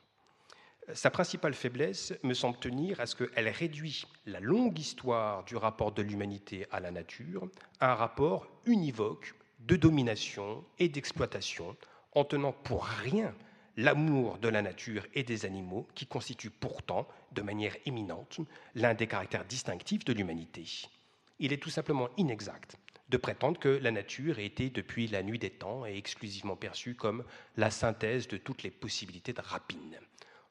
Sa 0.93 1.09
principale 1.09 1.53
faiblesse 1.53 2.13
me 2.23 2.33
semble 2.33 2.57
tenir 2.57 2.99
à 2.99 3.05
ce 3.05 3.15
qu'elle 3.15 3.47
réduit 3.47 4.05
la 4.25 4.41
longue 4.41 4.77
histoire 4.77 5.45
du 5.45 5.55
rapport 5.55 5.93
de 5.93 6.01
l'humanité 6.01 6.67
à 6.71 6.81
la 6.81 6.91
nature 6.91 7.47
à 7.79 7.93
un 7.93 7.95
rapport 7.95 8.47
univoque 8.65 9.33
de 9.59 9.77
domination 9.77 10.63
et 10.79 10.89
d'exploitation, 10.89 11.77
en 12.11 12.25
tenant 12.25 12.51
pour 12.51 12.83
rien 12.83 13.33
l'amour 13.77 14.37
de 14.39 14.49
la 14.49 14.61
nature 14.61 15.07
et 15.13 15.23
des 15.23 15.45
animaux, 15.45 15.87
qui 15.95 16.05
constitue 16.05 16.49
pourtant, 16.49 17.07
de 17.31 17.41
manière 17.41 17.75
éminente, 17.85 18.39
l'un 18.75 18.93
des 18.93 19.07
caractères 19.07 19.45
distinctifs 19.45 20.05
de 20.05 20.13
l'humanité. 20.13 20.65
Il 21.39 21.53
est 21.53 21.57
tout 21.57 21.69
simplement 21.69 22.09
inexact 22.17 22.77
de 23.13 23.17
prétendre 23.17 23.59
que 23.59 23.69
la 23.69 23.91
nature 23.91 24.39
ait 24.39 24.45
été 24.47 24.71
depuis 24.71 25.05
la 25.05 25.21
nuit 25.21 25.37
des 25.37 25.51
temps 25.51 25.85
et 25.85 25.95
exclusivement 25.95 26.55
perçue 26.55 26.95
comme 26.95 27.23
la 27.57 27.69
synthèse 27.69 28.27
de 28.27 28.37
toutes 28.37 28.63
les 28.63 28.71
possibilités 28.71 29.33
de 29.33 29.41
rapine, 29.41 29.99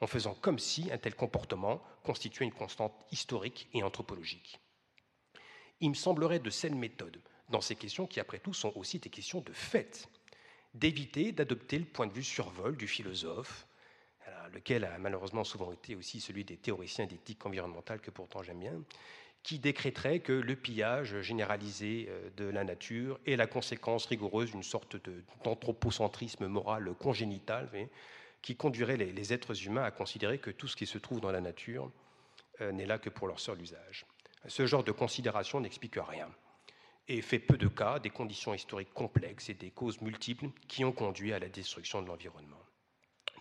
en 0.00 0.06
faisant 0.06 0.34
comme 0.34 0.60
si 0.60 0.88
un 0.92 0.98
tel 0.98 1.16
comportement 1.16 1.82
constituait 2.04 2.44
une 2.44 2.52
constante 2.52 2.94
historique 3.10 3.68
et 3.74 3.82
anthropologique. 3.82 4.60
Il 5.80 5.90
me 5.90 5.94
semblerait 5.94 6.38
de 6.38 6.50
saine 6.50 6.78
méthode 6.78 7.20
dans 7.48 7.60
ces 7.60 7.74
questions 7.74 8.06
qui, 8.06 8.20
après 8.20 8.38
tout, 8.38 8.54
sont 8.54 8.72
aussi 8.76 9.00
des 9.00 9.10
questions 9.10 9.40
de 9.40 9.52
fait, 9.52 10.08
d'éviter 10.72 11.32
d'adopter 11.32 11.80
le 11.80 11.84
point 11.84 12.06
de 12.06 12.12
vue 12.12 12.22
survol 12.22 12.76
du 12.76 12.86
philosophe, 12.86 13.66
lequel 14.52 14.84
a 14.84 14.98
malheureusement 14.98 15.42
souvent 15.42 15.72
été 15.72 15.96
aussi 15.96 16.20
celui 16.20 16.44
des 16.44 16.58
théoriciens 16.58 17.06
d'éthique 17.06 17.44
environnementale, 17.44 18.00
que 18.00 18.12
pourtant 18.12 18.44
j'aime 18.44 18.60
bien, 18.60 18.80
qui 19.42 19.58
décréterait 19.58 20.20
que 20.20 20.32
le 20.32 20.54
pillage 20.54 21.20
généralisé 21.20 22.06
euh, 22.08 22.30
de 22.36 22.44
la 22.44 22.64
nature 22.64 23.18
est 23.26 23.36
la 23.36 23.46
conséquence 23.46 24.06
rigoureuse 24.06 24.52
d'une 24.52 24.62
sorte 24.62 24.96
d'anthropocentrisme 25.44 26.46
moral 26.46 26.92
congénital, 26.98 27.68
qui 28.40 28.56
conduirait 28.56 28.96
les, 28.96 29.32
êtres 29.32 29.66
humains 29.66 29.84
à 29.84 29.90
considérer 29.90 30.38
que 30.38 30.50
tout 30.50 30.68
ce 30.68 30.76
qui 30.76 30.86
se 30.86 30.98
trouve 30.98 31.20
dans 31.20 31.32
la 31.32 31.40
nature 31.40 31.90
euh, 32.60 32.72
n'est 32.72 32.86
là 32.86 32.98
que 32.98 33.10
pour 33.10 33.26
leur 33.28 33.40
seul 33.40 33.60
usage. 33.60 34.06
Ce 34.46 34.66
genre 34.66 34.84
de 34.84 34.92
considération 34.92 35.60
n'explique 35.60 35.96
rien 35.96 36.28
et 37.08 37.20
fait 37.20 37.38
peu 37.38 37.56
de 37.56 37.68
cas 37.68 37.98
des 37.98 38.10
conditions 38.10 38.54
historiques 38.54 38.94
complexes 38.94 39.48
et 39.48 39.54
des 39.54 39.70
causes 39.70 40.00
multiples 40.00 40.48
qui 40.68 40.84
ont 40.84 40.92
conduit 40.92 41.32
à 41.32 41.38
la 41.38 41.48
destruction 41.48 42.00
de 42.02 42.06
l'environnement. 42.06 42.62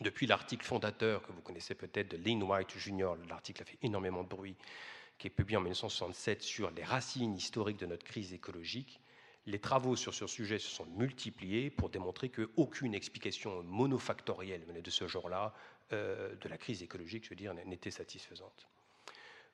Depuis 0.01 0.25
l'article 0.25 0.65
fondateur 0.65 1.21
que 1.21 1.31
vous 1.31 1.41
connaissez 1.41 1.75
peut-être 1.75 2.09
de 2.09 2.17
Lynn 2.17 2.41
White 2.41 2.75
Jr., 2.75 3.13
l'article 3.29 3.61
a 3.61 3.65
fait 3.65 3.77
énormément 3.83 4.23
de 4.23 4.29
bruit, 4.29 4.55
qui 5.21 5.27
est 5.27 5.29
publié 5.29 5.55
en 5.55 5.61
1967 5.61 6.41
sur 6.41 6.71
les 6.71 6.83
racines 6.83 7.35
historiques 7.35 7.77
de 7.77 7.85
notre 7.85 8.03
crise 8.03 8.33
écologique, 8.33 8.99
les 9.45 9.59
travaux 9.59 9.95
sur 9.95 10.15
ce 10.15 10.25
sujet 10.25 10.57
se 10.57 10.67
sont 10.67 10.87
multipliés 10.97 11.69
pour 11.69 11.91
démontrer 11.91 12.29
qu'aucune 12.29 12.95
explication 12.95 13.61
monofactorielle 13.61 14.65
de 14.81 14.89
ce 14.89 15.07
genre-là, 15.07 15.53
euh, 15.93 16.33
de 16.41 16.49
la 16.49 16.57
crise 16.57 16.81
écologique, 16.81 17.25
je 17.25 17.29
veux 17.29 17.35
dire, 17.35 17.53
n'était 17.53 17.91
satisfaisante. 17.91 18.67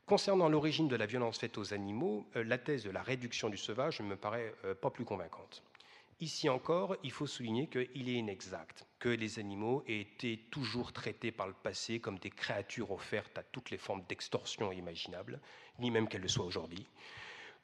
Concernant 0.05 0.47
l'origine 0.47 0.88
de 0.88 0.95
la 0.95 1.05
violence 1.05 1.38
faite 1.38 1.57
aux 1.57 1.74
animaux, 1.74 2.25
euh, 2.38 2.45
la 2.45 2.57
thèse 2.57 2.86
de 2.86 2.89
la 2.89 3.03
réduction 3.03 3.50
du 3.50 3.57
sauvage 3.57 4.00
ne 4.00 4.05
me 4.05 4.15
paraît 4.15 4.53
euh, 4.63 4.74
pas 4.74 4.89
plus 4.89 5.03
convaincante. 5.03 5.63
Ici 6.19 6.50
encore, 6.50 6.95
il 7.03 7.12
faut 7.12 7.27
souligner 7.27 7.67
qu'il 7.67 8.09
est 8.09 8.13
inexact 8.13 8.88
que 8.97 9.09
les 9.09 9.38
animaux 9.38 9.83
aient 9.88 10.01
été 10.01 10.47
toujours 10.50 10.91
traités 10.91 11.31
par 11.31 11.45
le 11.45 11.53
passé 11.53 12.00
comme 12.00 12.17
des 12.17 12.31
créatures 12.31 12.89
offertes 12.89 13.38
à 13.38 13.43
toutes 13.43 13.69
les 13.69 13.77
formes 13.77 14.01
d'extorsion 14.09 14.71
imaginables, 14.71 15.39
ni 15.77 15.91
même 15.91 16.07
qu'elles 16.07 16.24
le 16.24 16.27
soient 16.27 16.45
aujourd'hui, 16.45 16.88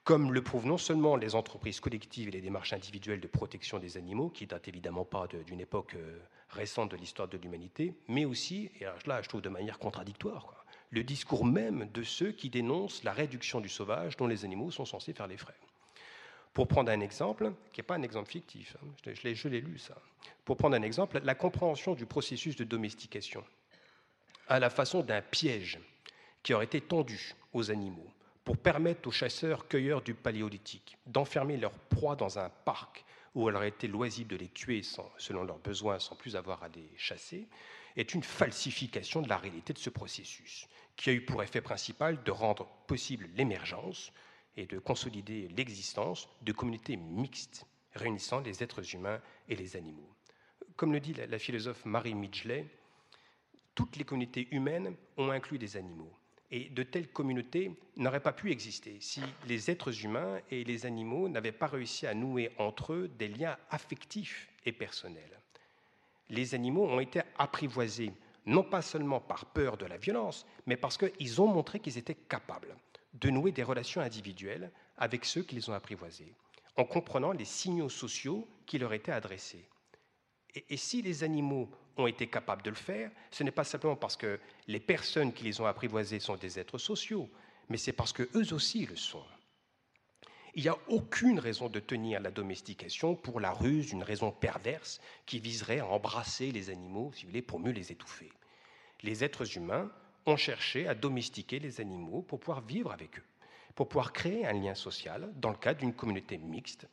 comme 0.04 0.32
le 0.32 0.40
prouvent 0.40 0.66
non 0.66 0.78
seulement 0.78 1.16
les 1.16 1.34
entreprises 1.34 1.80
collectives 1.80 2.28
et 2.28 2.30
les 2.30 2.40
démarches 2.40 2.74
individuelles 2.74 3.20
de 3.20 3.26
protection 3.26 3.80
des 3.80 3.96
animaux, 3.96 4.30
qui 4.30 4.46
datent 4.46 4.68
évidemment 4.68 5.04
pas 5.04 5.26
d'une 5.26 5.60
époque 5.60 5.94
euh, 5.94 6.20
récente 6.50 6.92
de 6.92 6.96
l'histoire 6.96 7.26
de 7.26 7.38
l'humanité, 7.38 7.92
mais 8.06 8.24
aussi, 8.24 8.70
et 8.78 8.84
là 9.06 9.20
je 9.20 9.28
trouve 9.28 9.42
de 9.42 9.48
manière 9.48 9.80
contradictoire, 9.80 10.64
le 10.90 11.02
discours 11.02 11.44
même 11.44 11.90
de 11.92 12.04
ceux 12.04 12.30
qui 12.30 12.50
dénoncent 12.50 13.02
la 13.02 13.12
réduction 13.12 13.60
du 13.60 13.68
sauvage 13.68 14.16
dont 14.16 14.28
les 14.28 14.44
animaux 14.44 14.70
sont 14.70 14.84
censés 14.84 15.12
faire 15.12 15.26
les 15.26 15.38
frais. 15.38 15.58
Pour 16.54 16.68
prendre 16.68 16.90
un 16.90 17.00
exemple, 17.00 17.52
qui 17.72 17.80
n'est 17.80 17.84
pas 17.84 17.96
un 17.96 18.02
exemple 18.02 18.30
fictif, 18.30 18.76
hein, 18.82 19.12
je 19.12 19.48
l'ai 19.48 19.60
lu 19.60 19.76
ça. 19.76 19.96
Pour 20.44 20.56
prendre 20.56 20.76
un 20.76 20.82
exemple, 20.82 21.20
la 21.24 21.34
compréhension 21.34 21.94
du 21.94 22.06
processus 22.06 22.54
de 22.54 22.64
domestication 22.64 23.44
à 24.48 24.60
la 24.60 24.70
façon 24.70 25.02
d'un 25.02 25.20
piège 25.20 25.80
qui 26.42 26.54
aurait 26.54 26.66
été 26.66 26.80
tendu 26.80 27.34
aux 27.52 27.70
animaux 27.70 28.06
pour 28.44 28.56
permettre 28.56 29.08
aux 29.08 29.12
chasseurs-cueilleurs 29.12 30.02
du 30.02 30.14
paléolithique 30.14 30.96
d'enfermer 31.06 31.56
leurs 31.56 31.72
proies 31.72 32.14
dans 32.14 32.38
un 32.38 32.50
parc 32.50 33.04
où 33.34 33.48
elle 33.48 33.56
aurait 33.56 33.68
été 33.68 33.88
loisible 33.88 34.30
de 34.30 34.36
les 34.36 34.48
tuer 34.48 34.82
selon 35.18 35.42
leurs 35.42 35.58
besoins 35.58 35.98
sans 35.98 36.14
plus 36.14 36.36
avoir 36.36 36.62
à 36.62 36.68
les 36.68 36.88
chasser, 36.96 37.48
est 37.96 38.14
une 38.14 38.22
falsification 38.22 39.22
de 39.22 39.28
la 39.28 39.38
réalité 39.38 39.72
de 39.72 39.78
ce 39.78 39.90
processus, 39.90 40.68
qui 40.94 41.10
a 41.10 41.12
eu 41.12 41.24
pour 41.24 41.42
effet 41.42 41.60
principal 41.60 42.22
de 42.22 42.30
rendre 42.30 42.66
possible 42.86 43.28
l'émergence 43.34 44.12
et 44.56 44.66
de 44.66 44.78
consolider 44.78 45.48
l'existence 45.56 46.28
de 46.42 46.52
communautés 46.52 46.96
mixtes 46.96 47.66
réunissant 47.94 48.40
les 48.40 48.62
êtres 48.62 48.94
humains 48.94 49.20
et 49.48 49.56
les 49.56 49.76
animaux. 49.76 50.08
Comme 50.76 50.92
le 50.92 51.00
dit 51.00 51.14
la, 51.14 51.38
philosophe 51.38 51.84
Marie 51.84 52.14
Midgley, 52.14 52.66
toutes 53.74 53.96
les 53.96 54.04
communautés 54.04 54.48
humaines 54.50 54.94
ont 55.16 55.30
inclus 55.30 55.58
des 55.58 55.76
animaux. 55.76 56.12
Et 56.50 56.68
de 56.68 56.82
telles 56.82 57.08
communautés 57.08 57.72
n'auraient 57.96 58.20
pas 58.20 58.32
pu 58.32 58.50
exister 58.50 58.98
si 59.00 59.20
les 59.46 59.70
êtres 59.70 60.04
humains 60.04 60.38
et 60.50 60.62
les 60.62 60.86
animaux 60.86 61.28
n'avaient 61.28 61.52
pas 61.52 61.66
réussi 61.66 62.06
à 62.06 62.14
nouer 62.14 62.52
entre 62.58 62.92
eux 62.92 63.08
des 63.08 63.28
liens 63.28 63.56
affectifs 63.70 64.48
et 64.64 64.72
personnels. 64.72 65.40
Les 66.28 66.54
animaux 66.54 66.86
ont 66.86 67.00
été 67.00 67.20
apprivoisés, 67.38 68.12
non 68.46 68.62
pas 68.62 68.82
seulement 68.82 69.20
par 69.20 69.46
peur 69.46 69.76
de 69.76 69.86
la 69.86 69.96
violence, 69.96 70.46
mais 70.66 70.76
parce 70.76 70.96
qu'ils 70.96 71.40
ont 71.40 71.46
montré 71.46 71.80
qu'ils 71.80 71.98
étaient 71.98 72.14
capables 72.14 72.76
de 73.14 73.30
nouer 73.30 73.52
des 73.52 73.62
relations 73.62 74.00
individuelles 74.00 74.70
avec 74.96 75.24
ceux 75.24 75.42
qui 75.42 75.54
les 75.54 75.68
ont 75.70 75.74
apprivoisés, 75.74 76.34
en 76.76 76.84
comprenant 76.84 77.32
les 77.32 77.44
signaux 77.44 77.88
sociaux 77.88 78.48
qui 78.66 78.78
leur 78.78 78.92
étaient 78.92 79.12
adressés. 79.12 79.68
Et, 80.54 80.76
si 80.76 81.02
les 81.02 81.24
animaux 81.24 81.68
ont 81.96 82.06
été 82.06 82.28
capables 82.28 82.62
de 82.62 82.70
le 82.70 82.76
faire, 82.76 83.10
ce 83.30 83.42
n'est 83.42 83.50
pas 83.50 83.64
simplement 83.64 83.96
parce 83.96 84.16
que 84.16 84.38
les 84.68 84.80
personnes 84.80 85.32
qui 85.32 85.44
les 85.44 85.60
ont 85.60 85.66
apprivoisés 85.66 86.20
sont 86.20 86.36
des 86.36 86.58
êtres 86.58 86.78
sociaux, 86.78 87.28
mais 87.68 87.76
c'est 87.76 87.92
parce 87.92 88.12
qu'eux 88.12 88.52
aussi 88.52 88.86
le 88.86 88.96
sont. 88.96 89.24
Il 90.56 90.62
n'y 90.62 90.68
a 90.68 90.78
aucune 90.86 91.40
raison 91.40 91.68
de 91.68 91.80
tenir 91.80 92.20
la 92.20 92.30
domestication 92.30 93.16
pour 93.16 93.40
la 93.40 93.50
ruse 93.50 93.88
d'une 93.88 94.04
raison 94.04 94.30
perverse 94.30 95.00
qui 95.26 95.40
viserait 95.40 95.80
à 95.80 95.86
embrasser 95.86 96.52
les 96.52 96.70
animaux, 96.70 97.10
si 97.14 97.22
vous 97.22 97.30
voulez, 97.30 97.42
pour 97.42 97.58
mieux 97.58 97.72
les 97.72 97.90
étouffer. 97.90 98.30
Les 99.02 99.24
êtres 99.24 99.56
humains 99.56 99.90
ont 100.26 100.36
cherché 100.36 100.88
à 100.88 100.94
domestiquer 100.94 101.58
les 101.58 101.80
animaux 101.80 102.22
pour 102.22 102.40
pouvoir 102.40 102.60
vivre 102.62 102.92
avec 102.92 103.18
eux, 103.18 103.24
pour 103.74 103.88
pouvoir 103.88 104.12
créer 104.12 104.46
un 104.46 104.52
lien 104.52 104.74
social 104.74 105.30
dans 105.36 105.50
le 105.50 105.56
cadre 105.56 105.80
d'une 105.80 105.94
communauté 105.94 106.38
mixte. 106.38 106.88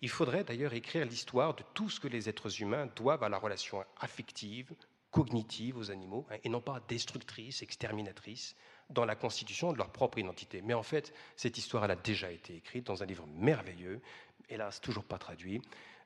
Il 0.00 0.08
faudrait 0.08 0.44
d'ailleurs 0.44 0.74
écrire 0.74 1.04
l'histoire 1.04 1.54
de 1.54 1.64
tout 1.74 1.90
ce 1.90 1.98
que 1.98 2.08
les 2.08 2.28
êtres 2.28 2.62
humains 2.62 2.88
doivent 2.94 3.24
à 3.24 3.28
la 3.28 3.38
relation 3.38 3.84
affective, 4.00 4.72
cognitive 5.10 5.76
aux 5.76 5.90
animaux, 5.90 6.26
hein, 6.30 6.36
et 6.44 6.48
non 6.48 6.60
pas 6.60 6.80
destructrice, 6.86 7.62
exterminatrice, 7.62 8.54
dans 8.90 9.04
la 9.04 9.16
constitution 9.16 9.72
de 9.72 9.78
leur 9.78 9.90
propre 9.90 10.18
identité. 10.18 10.62
Mais 10.62 10.74
en 10.74 10.82
fait, 10.82 11.12
cette 11.36 11.58
histoire, 11.58 11.84
elle 11.84 11.90
a 11.90 11.96
déjà 11.96 12.30
été 12.30 12.56
écrite 12.56 12.86
dans 12.86 13.02
un 13.02 13.06
livre 13.06 13.26
merveilleux, 13.26 14.00
hélas 14.48 14.80
toujours 14.80 15.04
pas 15.04 15.18
traduit, 15.18 15.60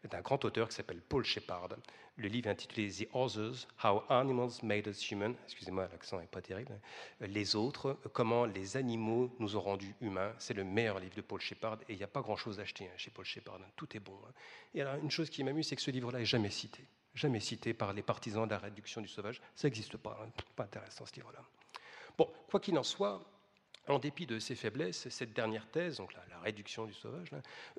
d'un 0.09 0.21
grand 0.21 0.44
auteur 0.44 0.68
qui 0.68 0.75
s'appelle 0.75 1.00
Paul 1.00 1.25
Shepard. 1.25 1.68
Le 2.16 2.28
livre 2.28 2.49
est 2.49 2.50
intitulé 2.50 2.90
The 2.90 3.09
Others, 3.14 3.66
How 3.82 4.02
Animals 4.09 4.62
Made 4.62 4.87
Us 4.87 5.11
Human. 5.11 5.35
Excusez-moi, 5.44 5.88
l'accent 5.90 6.21
n'est 6.21 6.26
pas 6.26 6.42
terrible. 6.42 6.78
Les 7.21 7.56
autres, 7.56 7.99
comment 8.12 8.44
les 8.44 8.76
animaux 8.76 9.35
nous 9.38 9.56
ont 9.56 9.61
rendus 9.61 9.94
humains. 10.00 10.32
C'est 10.38 10.54
le 10.54 10.64
meilleur 10.64 10.99
livre 10.99 11.14
de 11.14 11.23
Paul 11.23 11.40
Shepard 11.40 11.78
et 11.88 11.94
il 11.94 11.97
n'y 11.97 12.02
a 12.02 12.09
pas 12.09 12.21
grand-chose 12.21 12.59
à 12.59 12.62
acheter 12.62 12.85
hein, 12.85 12.97
chez 12.97 13.11
Paul 13.11 13.25
Shepard. 13.25 13.59
Tout 13.76 13.97
est 13.97 14.00
bon. 14.00 14.18
Hein. 14.28 14.32
Et 14.75 14.82
alors, 14.82 14.97
une 14.97 15.11
chose 15.11 15.30
qui 15.30 15.42
m'amuse, 15.42 15.68
c'est 15.68 15.76
que 15.76 15.82
ce 15.82 15.90
livre-là 15.90 16.18
n'est 16.18 16.25
jamais 16.25 16.50
cité. 16.50 16.85
Jamais 17.14 17.40
cité 17.40 17.73
par 17.75 17.92
les 17.92 18.02
partisans 18.02 18.47
de 18.47 18.50
la 18.50 18.59
réduction 18.59 19.00
du 19.00 19.09
sauvage. 19.09 19.40
Ça 19.54 19.68
n'existe 19.68 19.97
pas. 19.97 20.18
Hein. 20.23 20.28
Pas 20.56 20.64
intéressant 20.64 21.06
ce 21.06 21.14
livre-là. 21.14 21.40
Bon, 22.18 22.28
quoi 22.50 22.61
qu'il 22.61 22.76
en 22.76 22.82
soit, 22.82 23.23
en 23.88 23.98
dépit 23.98 24.26
de 24.26 24.38
ses 24.38 24.54
faiblesses, 24.54 25.08
cette 25.08 25.32
dernière 25.32 25.68
thèse, 25.70 26.00
la, 26.30 26.38
réduction 26.40 26.86
du 26.86 26.94
sauvage, 26.94 27.30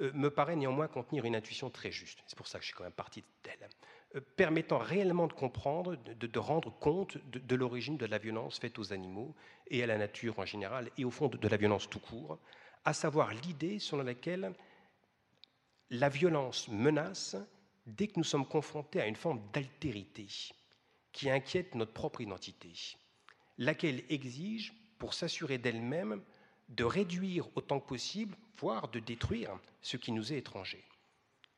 euh, 0.01 0.12
me 0.13 0.29
paraît 0.29 0.55
néanmoins 0.55 0.88
contenir 0.88 1.25
une 1.25 1.36
intuition 1.36 1.69
très 1.69 1.91
juste. 1.91 2.19
C'est 2.27 2.38
pour 2.38 2.48
ça 2.48 2.60
que 2.60 2.63
je 2.63 2.67
suis 2.67 2.75
quand 2.75 2.83
même 2.83 2.91
parti 2.93 3.24
d'elle. 3.43 3.69
Euh, 4.15 4.22
permettant 4.36 4.77
réellement 4.77 5.27
de 5.27 5.33
comprendre, 5.33 5.95
de, 5.95 6.39
rendre 6.39 6.72
compte 6.79 7.17
de, 7.27 7.55
l'origine 7.55 7.98
de 7.98 8.05
la 8.05 8.17
violence 8.17 8.60
faite 8.60 8.79
aux 8.79 8.93
animaux 8.93 9.36
et 9.67 9.83
à 9.83 9.88
la 9.88 9.98
nature 9.98 10.39
en 10.39 10.45
général, 10.45 10.89
et 10.98 11.05
au 11.05 11.12
fond 11.12 11.27
de, 11.27 11.48
la 11.48 11.57
violence 11.57 11.89
tout 11.89 12.00
court, 12.00 12.38
à 12.86 12.93
savoir 12.93 13.33
l'idée 13.33 13.79
selon 13.79 14.03
laquelle 14.03 14.53
la 15.89 16.10
violence 16.10 16.67
menace 16.67 17.38
dès 17.86 18.07
que 18.07 18.13
nous 18.17 18.24
sommes 18.24 18.48
confrontés 18.48 19.01
à 19.01 19.07
une 19.07 19.15
forme 19.15 19.41
d'altérité 19.53 20.27
qui 21.12 21.29
inquiète 21.29 21.75
notre 21.75 21.93
propre 21.93 22.22
identité 22.22 22.74
laquelle 23.57 24.03
exige, 24.10 24.74
pour 25.03 25.13
s'assurer 25.13 25.57
d'elle-même, 25.57 26.22
de 26.69 26.86
réduire 26.86 27.50
autant 27.55 27.81
que 27.81 27.89
possible, 27.89 28.38
voire 28.55 28.88
de 28.88 29.00
détruire 29.00 29.60
ce 29.81 29.98
qui 29.98 30.13
nous 30.13 30.31
est 30.31 30.38
étranger. 30.38 30.81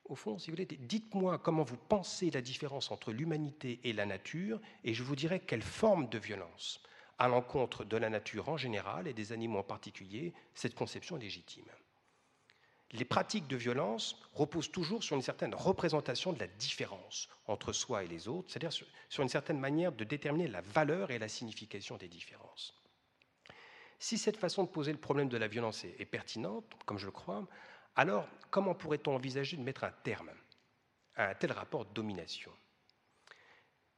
Au 0.05 0.15
fond, 0.15 0.39
si 0.39 0.49
vous 0.49 0.57
voulez, 0.57 0.65
dites-moi 0.65 1.37
comment 1.37 1.61
vous 1.61 1.77
pensez 1.77 2.31
la 2.31 2.41
différence 2.41 2.89
entre 2.89 3.11
l'humanité 3.11 3.79
et 3.83 3.93
la 3.93 4.07
nature, 4.07 4.59
et 4.83 4.95
je 4.95 5.03
vous 5.03 5.15
dirai 5.15 5.41
quelle 5.41 5.61
forme 5.61 6.09
de 6.09 6.17
violence, 6.17 6.81
à 7.19 7.27
l'encontre 7.27 7.85
de 7.85 7.95
la 7.97 8.09
nature 8.09 8.49
en 8.49 8.57
général 8.57 9.07
et 9.07 9.13
des 9.13 9.31
animaux 9.31 9.59
en 9.59 9.63
particulier, 9.63 10.33
cette 10.55 10.73
conception 10.73 11.15
légitime. 11.15 11.69
Les 12.93 13.05
pratiques 13.05 13.47
de 13.47 13.57
violence 13.57 14.19
reposent 14.33 14.71
toujours 14.71 15.03
sur 15.03 15.15
une 15.15 15.21
certaine 15.21 15.53
représentation 15.53 16.33
de 16.33 16.39
la 16.39 16.47
différence 16.47 17.29
entre 17.45 17.73
soi 17.73 18.05
et 18.05 18.07
les 18.07 18.27
autres, 18.27 18.49
c'est-à-dire 18.49 18.73
sur 18.73 19.21
une 19.21 19.29
certaine 19.29 19.59
manière 19.59 19.91
de 19.91 20.03
déterminer 20.03 20.47
la 20.47 20.61
valeur 20.61 21.11
et 21.11 21.19
la 21.19 21.27
signification 21.27 21.97
des 21.97 22.07
différences. 22.07 22.73
Si 23.99 24.17
cette 24.17 24.37
façon 24.37 24.63
de 24.63 24.69
poser 24.69 24.91
le 24.91 24.97
problème 24.99 25.29
de 25.29 25.37
la 25.37 25.47
violence 25.47 25.85
est, 25.85 26.05
pertinente, 26.05 26.65
comme 26.85 26.97
je 26.97 27.05
le 27.05 27.11
crois, 27.11 27.47
alors 27.95 28.27
comment 28.51 28.75
pourrait-on 28.75 29.15
envisager 29.15 29.57
de 29.57 29.61
mettre 29.63 29.83
un 29.83 29.93
terme 30.03 30.31
à 31.15 31.29
un 31.29 31.33
tel 31.33 31.51
rapport 31.51 31.85
de 31.85 31.93
domination? 31.93 32.51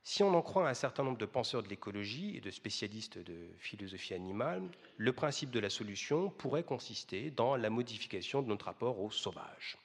Si 0.03 0.23
on 0.23 0.33
en 0.33 0.41
croit 0.41 0.69
un 0.69 0.73
certain 0.73 1.03
nombre 1.03 1.17
de 1.17 1.25
penseurs 1.25 1.63
de 1.63 1.67
l'écologie 1.67 2.37
et 2.37 2.39
de 2.39 2.49
spécialistes 2.49 3.17
de 3.17 3.49
philosophie 3.57 4.13
animale, 4.13 4.69
le 4.95 5.11
principe 5.11 5.51
de 5.51 5.59
la 5.59 5.69
solution 5.69 6.29
pourrait 6.29 6.63
consister 6.63 7.29
dans 7.29 7.57
la 7.57 7.69
modification 7.69 8.41
de 8.41 8.47
notre 8.47 8.67
rapport 8.67 9.01
au 9.01 9.11
sauvage. 9.11 9.77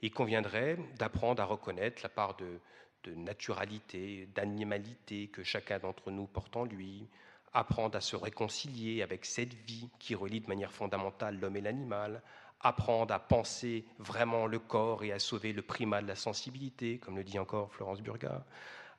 Il 0.00 0.10
conviendrait 0.10 0.78
d'apprendre 0.96 1.42
à 1.42 1.44
reconnaître 1.44 2.00
la 2.02 2.08
part 2.08 2.36
de, 2.36 2.60
de 3.04 3.14
naturalité, 3.14 4.26
d'animalité 4.34 5.28
que 5.28 5.42
chacun 5.42 5.78
d'entre 5.78 6.10
nous 6.10 6.26
porte 6.26 6.56
en 6.56 6.64
lui, 6.64 7.06
apprendre 7.52 7.96
à 7.96 8.00
se 8.00 8.16
réconcilier 8.16 9.02
avec 9.02 9.24
cette 9.24 9.54
vie 9.54 9.88
qui 9.98 10.14
relie 10.14 10.40
de 10.40 10.48
manière 10.48 10.72
fondamentale 10.72 11.38
l'homme 11.38 11.56
et 11.56 11.60
l'animal, 11.60 12.22
apprendre 12.60 13.14
à 13.14 13.18
penser 13.18 13.84
vraiment 13.98 14.46
le 14.46 14.58
corps 14.58 15.04
et 15.04 15.12
à 15.12 15.18
sauver 15.18 15.52
le 15.52 15.62
primat 15.62 16.02
de 16.02 16.08
la 16.08 16.16
sensibilité, 16.16 16.98
comme 16.98 17.16
le 17.16 17.24
dit 17.24 17.38
encore 17.38 17.72
Florence 17.72 18.00
Burga, 18.00 18.44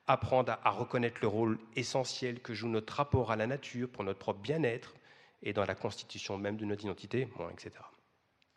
apprendre 0.06 0.58
à, 0.64 0.70
reconnaître 0.70 1.18
le 1.22 1.28
rôle 1.28 1.58
essentiel 1.76 2.40
que 2.40 2.54
joue 2.54 2.68
notre 2.68 2.94
rapport 2.94 3.30
à 3.30 3.36
la 3.36 3.46
nature 3.46 3.88
pour 3.88 4.04
notre 4.04 4.18
propre 4.18 4.40
bien-être 4.40 4.94
et 5.42 5.52
dans 5.52 5.64
la 5.64 5.74
constitution 5.74 6.36
même 6.36 6.56
de 6.56 6.64
notre 6.64 6.84
identité, 6.84 7.28
etc. 7.52 7.72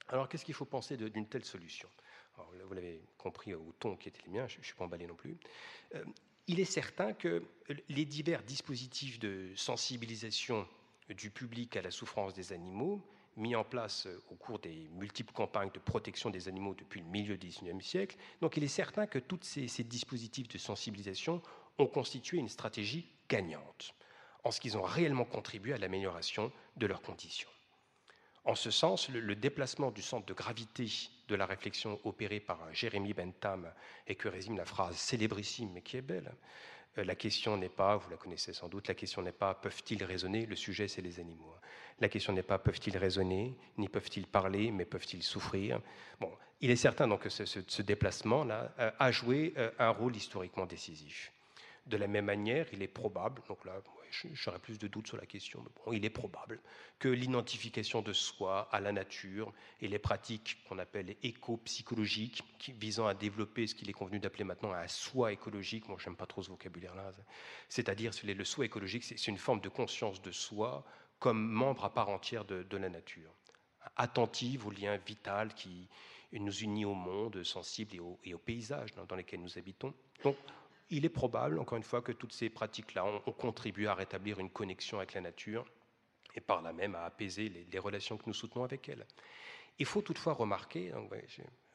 Alors 0.07 0.27
qu'est-ce 0.27 0.45
qu'il 0.45 0.53
faut 0.53 0.65
penser 0.65 0.97
d'une 0.97 1.27
telle 1.27 1.45
solution? 1.45 1.87
Vous 2.67 2.73
l'avez 2.73 3.01
compris 3.17 3.53
au 3.53 3.73
ton 3.79 3.95
qui 3.95 4.09
était 4.09 4.21
le 4.25 4.31
mien, 4.31 4.47
je 4.47 4.57
ne 4.57 4.63
suis 4.63 4.73
pas 4.73 4.85
emballé 4.85 5.05
non 5.05 5.15
plus. 5.15 5.37
Euh, 5.95 6.03
il 6.47 6.59
est 6.59 6.65
certain 6.65 7.13
que 7.13 7.43
les 7.89 8.05
divers 8.05 8.43
dispositifs 8.43 9.19
de 9.19 9.51
sensibilisation 9.55 10.67
du 11.09 11.29
public 11.29 11.75
à 11.77 11.81
la 11.81 11.91
souffrance 11.91 12.33
des 12.33 12.53
animaux 12.53 13.01
mis 13.37 13.55
en 13.55 13.63
place 13.63 14.07
au 14.29 14.35
cours 14.35 14.59
des 14.59 14.89
multiples 14.93 15.33
campagnes 15.33 15.71
de 15.73 15.79
protection 15.79 16.29
des 16.29 16.47
animaux 16.47 16.75
depuis 16.75 17.01
le 17.01 17.07
milieu 17.07 17.37
du 17.37 17.47
XIXe 17.47 17.85
siècle. 17.85 18.17
Donc 18.41 18.57
il 18.57 18.63
est 18.63 18.67
certain 18.67 19.07
que 19.07 19.19
tous 19.19 19.39
ces, 19.41 19.83
dispositifs 19.83 20.47
de 20.47 20.57
sensibilisation 20.57 21.41
ont 21.79 21.87
constitué 21.87 22.37
une 22.37 22.49
stratégie 22.49 23.07
gagnante, 23.27 23.95
en 24.43 24.51
ce 24.51 24.59
qu'ils 24.59 24.77
ont 24.77 24.83
réellement 24.83 25.25
contribué 25.25 25.73
à 25.73 25.77
l'amélioration 25.77 26.51
de 26.77 26.85
leurs 26.85 27.01
conditions. 27.01 27.49
En 28.45 28.55
ce 28.55 28.71
sens, 28.71 29.09
le, 29.09 29.35
déplacement 29.35 29.89
du 29.89 30.01
centre 30.01 30.25
de 30.25 30.33
gravité 30.33 30.87
de 31.27 31.35
la 31.35 31.45
réflexion 31.45 31.99
opéré 32.03 32.39
par 32.39 32.59
Jérémy 32.73 33.13
Bentham, 33.13 33.71
et 34.07 34.15
que 34.15 34.27
résume 34.27 34.57
la 34.57 34.65
phrase 34.65 34.95
célébrissime 34.95 35.71
mais 35.73 35.81
qui 35.81 35.97
est 35.97 36.01
belle, 36.01 36.31
euh, 36.97 37.03
la 37.03 37.15
question 37.15 37.57
n'est 37.57 37.69
pas, 37.69 37.97
vous 37.97 38.09
la 38.09 38.17
connaissez 38.17 38.53
sans 38.53 38.67
doute, 38.67 38.87
la 38.87 38.93
question 38.93 39.21
n'est 39.21 39.31
pas 39.31 39.53
peuvent-ils 39.53 40.03
raisonner, 40.03 40.45
le 40.45 40.55
sujet 40.55 40.87
c'est 40.87 41.01
les 41.01 41.19
animaux. 41.19 41.55
La 41.99 42.09
question 42.09 42.33
n'est 42.33 42.43
pas 42.43 42.57
peuvent-ils 42.57 42.97
raisonner, 42.97 43.55
ni 43.77 43.87
peuvent-ils 43.87 44.27
parler, 44.27 44.71
mais 44.71 44.85
peuvent-ils 44.85 45.23
souffrir? 45.23 45.79
Bon, 46.19 46.31
il 46.61 46.71
est 46.71 46.75
certain 46.75 47.07
donc 47.07 47.21
que 47.21 47.29
ce, 47.29 47.81
déplacement-là 47.81 48.73
euh, 48.79 48.91
a 48.99 49.11
joué 49.11 49.53
euh, 49.57 49.71
un 49.79 49.89
rôle 49.89 50.15
historiquement 50.15 50.65
décisif. 50.65 51.31
De 51.85 51.97
la 51.97 52.07
même 52.07 52.25
manière, 52.25 52.67
il 52.71 52.81
est 52.81 52.87
probable, 52.87 53.41
donc 53.47 53.63
là, 53.65 53.73
j'aurais 54.33 54.59
plus 54.59 54.77
de 54.79 54.87
doutes 54.87 55.07
sur 55.07 55.17
la 55.17 55.25
question, 55.25 55.61
mais 55.63 55.71
bon, 55.75 55.93
il 55.93 56.05
est 56.05 56.09
probable 56.09 56.61
que 56.99 57.07
l'identification 57.07 58.01
de 58.01 58.13
soi 58.13 58.67
à 58.71 58.79
la 58.79 58.91
nature 58.91 59.53
et 59.81 59.87
les 59.87 59.99
pratiques 59.99 60.63
qu'on 60.67 60.79
appelle 60.79 61.15
éco-psychologiques, 61.23 62.43
visant 62.79 63.07
à 63.07 63.13
développer 63.13 63.67
ce 63.67 63.75
qu'il 63.75 63.89
est 63.89 63.93
convenu 63.93 64.19
d'appeler 64.19 64.43
maintenant 64.43 64.73
un 64.73 64.87
soi 64.87 65.31
écologique, 65.31 65.87
moi 65.87 65.97
j'aime 66.03 66.15
pas 66.15 66.25
trop 66.25 66.43
ce 66.43 66.49
vocabulaire-là, 66.49 67.11
c'est-à-dire 67.69 68.11
le 68.23 68.43
soi 68.45 68.65
écologique, 68.65 69.03
c'est 69.03 69.27
une 69.27 69.37
forme 69.37 69.61
de 69.61 69.69
conscience 69.69 70.21
de 70.21 70.31
soi 70.31 70.85
comme 71.19 71.41
membre 71.41 71.85
à 71.85 71.93
part 71.93 72.09
entière 72.09 72.45
de, 72.45 72.77
la 72.77 72.89
nature, 72.89 73.33
attentive 73.95 74.67
au 74.67 74.71
lien 74.71 74.97
vital 74.97 75.53
qui 75.53 75.87
nous 76.33 76.55
unit 76.59 76.85
au 76.85 76.95
monde 76.95 77.43
sensible 77.43 77.95
et 77.95 77.99
au, 77.99 78.19
et 78.23 78.33
paysage 78.35 78.91
dans, 78.93 79.05
dans 79.05 79.15
lesquels 79.15 79.41
nous 79.41 79.57
habitons. 79.57 79.93
Donc, 80.23 80.35
il 80.89 81.05
est 81.05 81.09
probable, 81.09 81.59
encore 81.59 81.77
une 81.77 81.83
fois, 81.83 82.01
que 82.01 82.11
toutes 82.11 82.33
ces 82.33 82.49
pratiques-là 82.49 83.05
ont, 83.05 83.31
contribué 83.31 83.87
à 83.87 83.93
rétablir 83.93 84.39
une 84.39 84.49
connexion 84.49 84.97
avec 84.97 85.13
la 85.13 85.21
nature 85.21 85.65
et 86.35 86.41
par 86.41 86.61
là 86.61 86.73
même 86.73 86.95
à 86.95 87.03
apaiser 87.03 87.49
les, 87.49 87.79
relations 87.79 88.17
que 88.17 88.23
nous 88.25 88.33
soutenons 88.33 88.63
avec 88.63 88.89
elle. 88.89 89.05
Il 89.79 89.85
faut 89.85 90.01
toutefois 90.01 90.33
remarquer, 90.33 90.91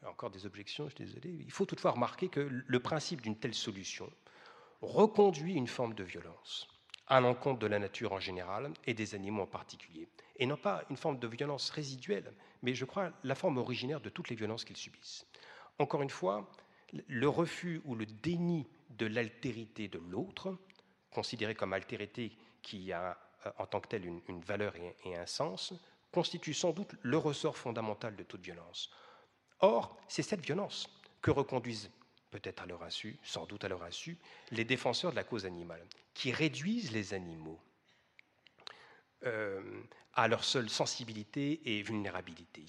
encore 0.05 0.29
des 0.29 0.45
objections, 0.45 0.85
je 0.89 0.95
suis 0.95 1.05
désolé, 1.05 1.29
il 1.29 1.51
faut 1.51 1.65
toutefois 1.65 1.91
remarquer 1.91 2.29
que 2.29 2.39
le 2.39 2.79
principe 2.79 3.21
d'une 3.21 3.37
telle 3.37 3.53
solution 3.53 4.09
reconduit 4.81 5.53
une 5.53 5.67
forme 5.67 5.93
de 5.93 6.03
violence 6.03 6.67
à 7.07 7.19
l'encontre 7.19 7.59
de 7.59 7.67
la 7.67 7.79
nature 7.79 8.13
en 8.13 8.19
général 8.19 8.71
et 8.85 8.93
des 8.93 9.15
animaux 9.15 9.43
en 9.43 9.47
particulier. 9.47 10.07
Et 10.37 10.45
non 10.45 10.57
pas 10.57 10.83
une 10.89 10.95
forme 10.95 11.19
de 11.19 11.27
violence 11.27 11.69
résiduelle, 11.71 12.31
mais 12.61 12.73
je 12.73 12.85
crois 12.85 13.11
la 13.23 13.35
forme 13.35 13.57
originaire 13.57 13.99
de 13.99 14.09
toutes 14.09 14.29
les 14.29 14.35
violences 14.35 14.63
qu'ils 14.63 14.77
subissent. 14.77 15.25
Encore 15.79 16.01
une 16.01 16.09
fois, 16.09 16.49
le 17.07 17.27
refus 17.27 17.81
ou 17.85 17.95
le 17.95 18.05
déni 18.05 18.67
de 18.89 19.05
l'altérité 19.05 19.87
de 19.87 19.99
l'autre, 19.99 20.57
considéré 21.11 21.55
comme 21.55 21.73
altérité 21.73 22.31
qui 22.61 22.91
a 22.91 23.17
euh, 23.45 23.51
en 23.57 23.65
tant 23.65 23.79
que 23.79 23.87
telle 23.87 24.05
une, 24.05 24.41
valeur 24.41 24.73
et, 25.05 25.15
un 25.15 25.25
sens, 25.25 25.73
constitue 26.11 26.53
sans 26.53 26.71
doute 26.71 26.95
le 27.01 27.17
ressort 27.17 27.55
fondamental 27.55 28.15
de 28.15 28.23
toute 28.23 28.41
violence. 28.41 28.91
Or, 29.59 29.97
c'est 30.07 30.23
cette 30.23 30.43
violence 30.43 30.89
que 31.21 31.31
reconduisent, 31.31 31.91
peut-être 32.31 32.63
à 32.63 32.65
leur 32.65 32.83
insu, 32.83 33.17
sans 33.23 33.45
doute 33.45 33.63
à 33.63 33.69
leur 33.69 33.83
insu, 33.83 34.17
les 34.51 34.65
défenseurs 34.65 35.11
de 35.11 35.15
la 35.15 35.23
cause 35.23 35.45
animale, 35.45 35.85
qui 36.13 36.31
réduisent 36.31 36.91
les 36.91 37.13
animaux 37.13 37.59
euh, 39.25 39.83
à 40.13 40.27
leur 40.27 40.43
seule 40.43 40.69
sensibilité 40.69 41.61
et 41.65 41.81
vulnérabilité, 41.81 42.65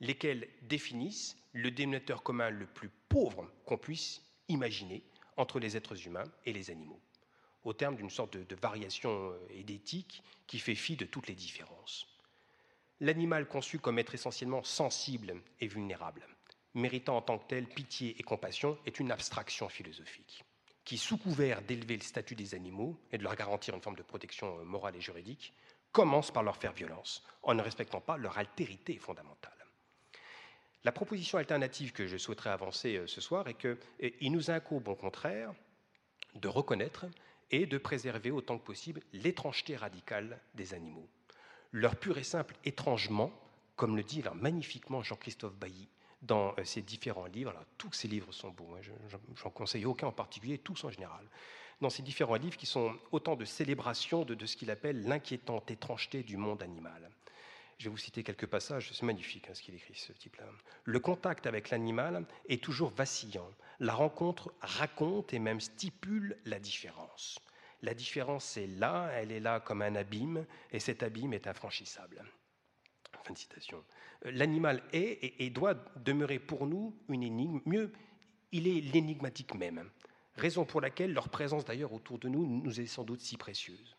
lesquels 0.00 0.48
définissent 0.62 1.36
le 1.52 1.70
dénominateur 1.70 2.22
commun 2.22 2.50
le 2.50 2.66
plus 2.66 2.90
pauvre 3.08 3.48
qu'on 3.66 3.78
puisse 3.78 4.22
imaginer 4.48 5.04
entre 5.36 5.58
les 5.58 5.76
êtres 5.76 6.06
humains 6.06 6.30
et 6.44 6.52
les 6.52 6.70
animaux, 6.70 7.00
au 7.64 7.72
terme 7.72 7.96
d'une 7.96 8.10
sorte 8.10 8.36
de, 8.36 8.56
variation 8.56 9.30
euh, 9.30 9.38
et 9.50 9.62
d'éthique 9.62 10.22
qui 10.46 10.58
fait 10.58 10.74
fi 10.74 10.96
de 10.96 11.04
toutes 11.04 11.28
les 11.28 11.34
différences. 11.34 12.06
L'animal 13.00 13.46
conçu 13.46 13.78
comme 13.78 13.98
être 13.98 14.14
essentiellement 14.14 14.62
sensible 14.62 15.34
et 15.60 15.66
vulnérable, 15.66 16.26
méritant 16.74 17.16
en 17.16 17.22
tant 17.22 17.38
que 17.38 17.48
tel 17.48 17.66
pitié 17.66 18.16
et 18.18 18.22
compassion, 18.22 18.78
est 18.86 19.00
une 19.00 19.10
abstraction 19.10 19.68
philosophique 19.68 20.44
qui, 20.84 20.98
sous 20.98 21.16
couvert 21.16 21.62
d'élever 21.62 21.96
le 21.96 22.02
statut 22.02 22.34
des 22.34 22.54
animaux 22.54 22.98
et 23.12 23.18
de 23.18 23.22
leur 23.22 23.36
garantir 23.36 23.74
une 23.74 23.82
forme 23.82 23.96
de 23.96 24.02
protection 24.02 24.58
euh, 24.58 24.64
morale 24.64 24.96
et 24.96 25.00
juridique, 25.00 25.52
commence 25.92 26.30
par 26.30 26.42
leur 26.42 26.56
faire 26.56 26.72
violence, 26.72 27.22
en 27.42 27.54
ne 27.54 27.62
respectant 27.62 28.00
pas 28.00 28.16
leur 28.16 28.38
altérité 28.38 28.96
fondamentale. 28.96 29.51
La 30.84 30.92
proposition 30.92 31.38
alternative 31.38 31.92
que 31.92 32.08
je 32.08 32.16
souhaiterais 32.16 32.50
avancer 32.50 32.96
euh, 32.96 33.06
ce 33.06 33.20
soir 33.20 33.46
est 33.46 33.54
qu'il 33.54 34.32
nous 34.32 34.50
incombe 34.50 34.88
au 34.88 34.96
contraire 34.96 35.54
de 36.34 36.48
reconnaître 36.48 37.06
et 37.50 37.66
de 37.66 37.78
préserver 37.78 38.30
autant 38.30 38.58
que 38.58 38.64
possible 38.64 39.00
l'étrangeté 39.12 39.76
radicale 39.76 40.40
des 40.54 40.74
animaux. 40.74 41.08
Leur 41.70 41.96
pur 41.96 42.18
et 42.18 42.24
simple 42.24 42.56
étrangement, 42.64 43.30
comme 43.76 43.96
le 43.96 44.02
dit 44.02 44.24
magnifiquement 44.34 45.02
Jean-Christophe 45.02 45.54
Bailly 45.54 45.88
dans 46.20 46.54
euh, 46.58 46.64
ses 46.64 46.82
différents 46.82 47.26
livres, 47.26 47.54
tous 47.78 47.92
ces 47.92 48.08
livres 48.08 48.32
sont 48.32 48.50
beaux, 48.50 48.74
hein, 48.76 49.18
j'en 49.36 49.50
conseille 49.50 49.86
aucun 49.86 50.08
en 50.08 50.12
particulier, 50.12 50.58
tous 50.58 50.82
en 50.84 50.90
général, 50.90 51.26
dans 51.80 51.90
ces 51.90 52.02
différents 52.02 52.36
livres 52.36 52.56
qui 52.56 52.66
sont 52.66 52.96
autant 53.12 53.36
de 53.36 53.44
célébrations 53.44 54.24
de 54.24 54.46
ce 54.46 54.56
qu'il 54.56 54.70
appelle 54.70 55.04
l'inquiétante 55.04 55.70
étrangeté 55.70 56.22
du 56.22 56.36
monde 56.36 56.62
animal. 56.62 57.10
Je 57.82 57.88
vais 57.88 57.90
vous 57.90 57.96
citer 57.96 58.22
quelques 58.22 58.46
passages, 58.46 58.92
c'est 58.92 59.02
magnifique 59.02 59.48
hein, 59.50 59.54
ce 59.54 59.60
qu'il 59.60 59.74
écrit, 59.74 59.96
ce 59.96 60.12
type-là. 60.12 60.44
Le 60.84 61.00
contact 61.00 61.48
avec 61.48 61.70
l'animal 61.70 62.24
est 62.48 62.62
toujours 62.62 62.90
vacillant. 62.90 63.50
La 63.80 63.92
rencontre 63.92 64.54
raconte 64.60 65.34
et 65.34 65.40
même 65.40 65.60
stipule 65.60 66.38
la 66.44 66.60
différence. 66.60 67.40
La 67.82 67.92
différence 67.92 68.56
est 68.56 68.68
là, 68.68 69.10
elle 69.14 69.32
est 69.32 69.40
là 69.40 69.58
comme 69.58 69.82
un 69.82 69.96
abîme, 69.96 70.46
et 70.70 70.78
cet 70.78 71.02
abîme 71.02 71.32
est 71.32 71.48
infranchissable. 71.48 72.24
Fin 73.24 73.32
de 73.32 73.38
citation. 73.38 73.82
L'animal 74.26 74.80
est 74.92 75.34
et, 75.40 75.50
doit 75.50 75.74
demeurer 75.96 76.38
pour 76.38 76.68
nous 76.68 76.96
une 77.08 77.24
énigme. 77.24 77.60
Mieux, 77.66 77.92
il 78.52 78.68
est 78.68 78.80
l'énigmatique 78.80 79.56
même. 79.56 79.90
Raison 80.36 80.64
pour 80.64 80.80
laquelle 80.80 81.12
leur 81.12 81.30
présence 81.30 81.64
d'ailleurs 81.64 81.92
autour 81.92 82.20
de 82.20 82.28
nous 82.28 82.46
nous 82.46 82.80
est 82.80 82.86
sans 82.86 83.02
doute 83.02 83.22
si 83.22 83.36
précieuse. 83.36 83.96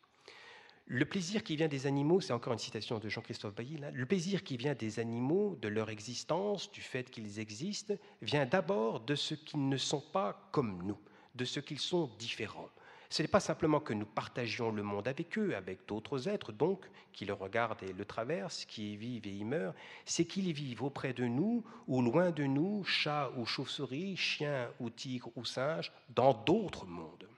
Le 0.85 1.05
plaisir 1.05 1.43
qui 1.43 1.55
vient 1.55 1.69
des 1.69 1.87
animaux, 1.87 2.19
c'est 2.19 2.33
encore 2.33 2.53
une 2.53 2.59
citation 2.59 2.99
de 2.99 3.07
Jean-Christophe 3.07 3.55
Bailly, 3.55 3.79
le 3.93 4.05
plaisir 4.05 4.43
qui 4.43 4.57
vient 4.57 4.75
des 4.75 4.99
animaux, 4.99 5.57
de 5.61 5.69
leur 5.69 5.89
existence, 5.89 6.69
du 6.71 6.81
fait 6.81 7.09
qu'ils 7.09 7.39
existent, 7.39 7.93
vient 8.21 8.45
d'abord 8.45 8.99
de 8.99 9.15
ce 9.15 9.33
qu'ils 9.33 9.69
ne 9.69 9.77
sont 9.77 10.01
pas 10.01 10.49
comme 10.51 10.83
nous, 10.83 10.99
de 11.35 11.45
ce 11.45 11.61
qu'ils 11.61 11.79
sont 11.79 12.11
différents. 12.19 12.69
Ce 13.09 13.21
n'est 13.21 13.29
pas 13.29 13.39
simplement 13.39 13.79
que 13.79 13.93
nous 13.93 14.05
partagions 14.05 14.71
le 14.71 14.83
monde 14.83 15.07
avec 15.07 15.37
eux, 15.37 15.55
avec 15.55 15.87
d'autres 15.87 16.27
êtres, 16.27 16.51
donc, 16.51 16.89
qui 17.13 17.25
le 17.25 17.33
regardent 17.33 17.83
et 17.83 17.93
le 17.93 18.05
traversent, 18.05 18.65
qui 18.65 18.93
y 18.93 18.97
vivent 18.97 19.27
et 19.27 19.31
y 19.31 19.43
meurent, 19.45 19.75
c'est 20.03 20.25
qu'ils 20.25 20.51
vivent 20.51 20.83
auprès 20.83 21.13
de 21.13 21.25
nous 21.25 21.63
ou 21.87 22.01
loin 22.01 22.31
de 22.31 22.43
nous, 22.43 22.83
chats 22.83 23.31
ou 23.37 23.45
chauves-souris, 23.45 24.17
chiens 24.17 24.69
ou 24.79 24.89
tigres 24.89 25.31
ou 25.35 25.45
singes, 25.45 25.93
dans 26.09 26.33
d'autres 26.33 26.85
mondes. 26.85 27.29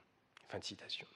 Fin 0.48 0.58
de 0.58 0.64
citation 0.64 1.06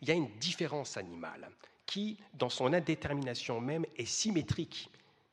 il 0.00 0.08
y 0.08 0.10
a 0.10 0.14
une 0.14 0.30
différence 0.38 0.96
animale 0.96 1.50
qui, 1.86 2.18
dans 2.34 2.48
son 2.48 2.72
indétermination 2.72 3.60
même, 3.60 3.84
est 3.96 4.04
symétrique 4.04 4.90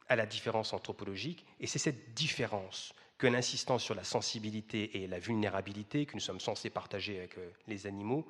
à 0.10 0.16
la 0.16 0.26
différence 0.26 0.74
anthropologique, 0.74 1.46
et 1.60 1.68
c'est 1.68 1.80
cette 1.80 2.14
différence 2.14 2.94
que 3.18 3.28
l'insistance 3.28 3.84
sur 3.84 3.96
la 3.96 4.04
sensibilité 4.04 5.04
et 5.04 5.08
la 5.08 5.20
vulnérabilité 5.20 6.06
que 6.06 6.14
nous 6.14 6.20
sommes 6.20 6.40
censés 6.40 6.70
partager 6.70 7.18
avec 7.18 7.38
euh, 7.38 7.50
les 7.68 7.88
animaux 7.88 8.28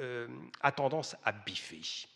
euh, 0.00 0.28
a 0.60 0.72
tendance 0.72 1.16
à 1.24 1.32
biffer. 1.32 2.06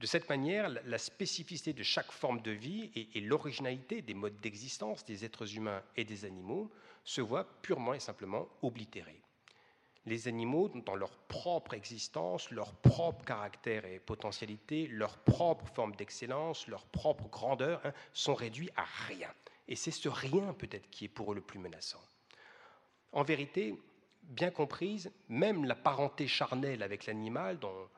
De 0.00 0.06
cette 0.06 0.28
manière, 0.28 0.68
la 0.68 0.98
spécificité 0.98 1.72
de 1.72 1.82
chaque 1.82 2.12
forme 2.12 2.42
de 2.42 2.50
vie 2.50 2.90
et, 2.94 3.20
l'originalité 3.20 4.02
des 4.02 4.12
modes 4.12 4.38
d'existence 4.40 5.04
des 5.06 5.24
êtres 5.24 5.56
humains 5.56 5.82
et 5.96 6.04
des 6.04 6.26
animaux 6.26 6.70
se 7.02 7.22
voient 7.22 7.48
purement 7.62 7.94
et 7.94 8.00
simplement 8.00 8.46
oblitérées. 8.60 9.22
Les 10.06 10.28
animaux, 10.28 10.68
dans 10.68 10.94
leur 10.94 11.10
propre 11.10 11.74
existence, 11.74 12.50
leur 12.52 12.72
propre 12.74 13.24
caractère 13.24 13.84
et 13.84 13.98
potentialité, 13.98 14.86
leur 14.86 15.18
propre 15.18 15.66
forme 15.74 15.96
d'excellence, 15.96 16.68
leur 16.68 16.86
propre 16.86 17.28
grandeur, 17.28 17.80
hein, 17.84 17.92
sont 18.12 18.34
réduits 18.34 18.70
à 18.76 18.84
rien. 19.08 19.32
Et 19.66 19.74
c'est 19.74 19.90
ce 19.90 20.08
rien 20.08 20.54
peut-être 20.54 20.88
qui 20.90 21.06
est 21.06 21.08
pour 21.08 21.32
eux 21.32 21.34
le 21.34 21.40
plus 21.40 21.58
menaçant. 21.58 22.00
En 23.12 23.24
vérité, 23.24 23.74
bien 24.22 24.50
comprise, 24.50 25.10
même 25.28 25.64
la 25.64 25.74
parenté 25.74 26.28
charnelle 26.28 26.84
avec 26.84 27.06
l'animal, 27.06 27.58
dont 27.58 27.88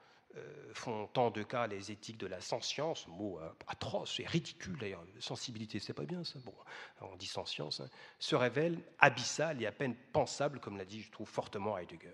font 0.73 1.07
tant 1.09 1.31
de 1.31 1.43
cas 1.43 1.67
les 1.67 1.91
éthiques 1.91 2.19
de 2.19 2.27
la 2.27 2.41
science, 2.41 3.07
mot 3.09 3.39
euh, 3.41 3.49
atroce 3.67 4.21
et 4.21 4.27
ridicule 4.27 4.79
d'ailleurs, 4.79 5.05
sensibilité, 5.19 5.79
c'est 5.79 5.93
pas 5.93 6.05
bien 6.05 6.25
ça, 6.25 6.39
bon, 6.45 6.55
on 7.01 7.17
dit 7.17 7.27
science, 7.27 7.81
hein, 7.81 7.89
se 8.19 8.37
révèle 8.37 8.79
abyssal 8.99 9.63
et 9.63 9.67
à 9.67 9.73
peine 9.73 9.95
pensable, 10.13 10.61
comme 10.61 10.77
l'a 10.77 10.85
dit, 10.85 11.03
je 11.03 11.11
trouve 11.11 11.29
fortement 11.29 11.77
Heidegger. 11.79 12.11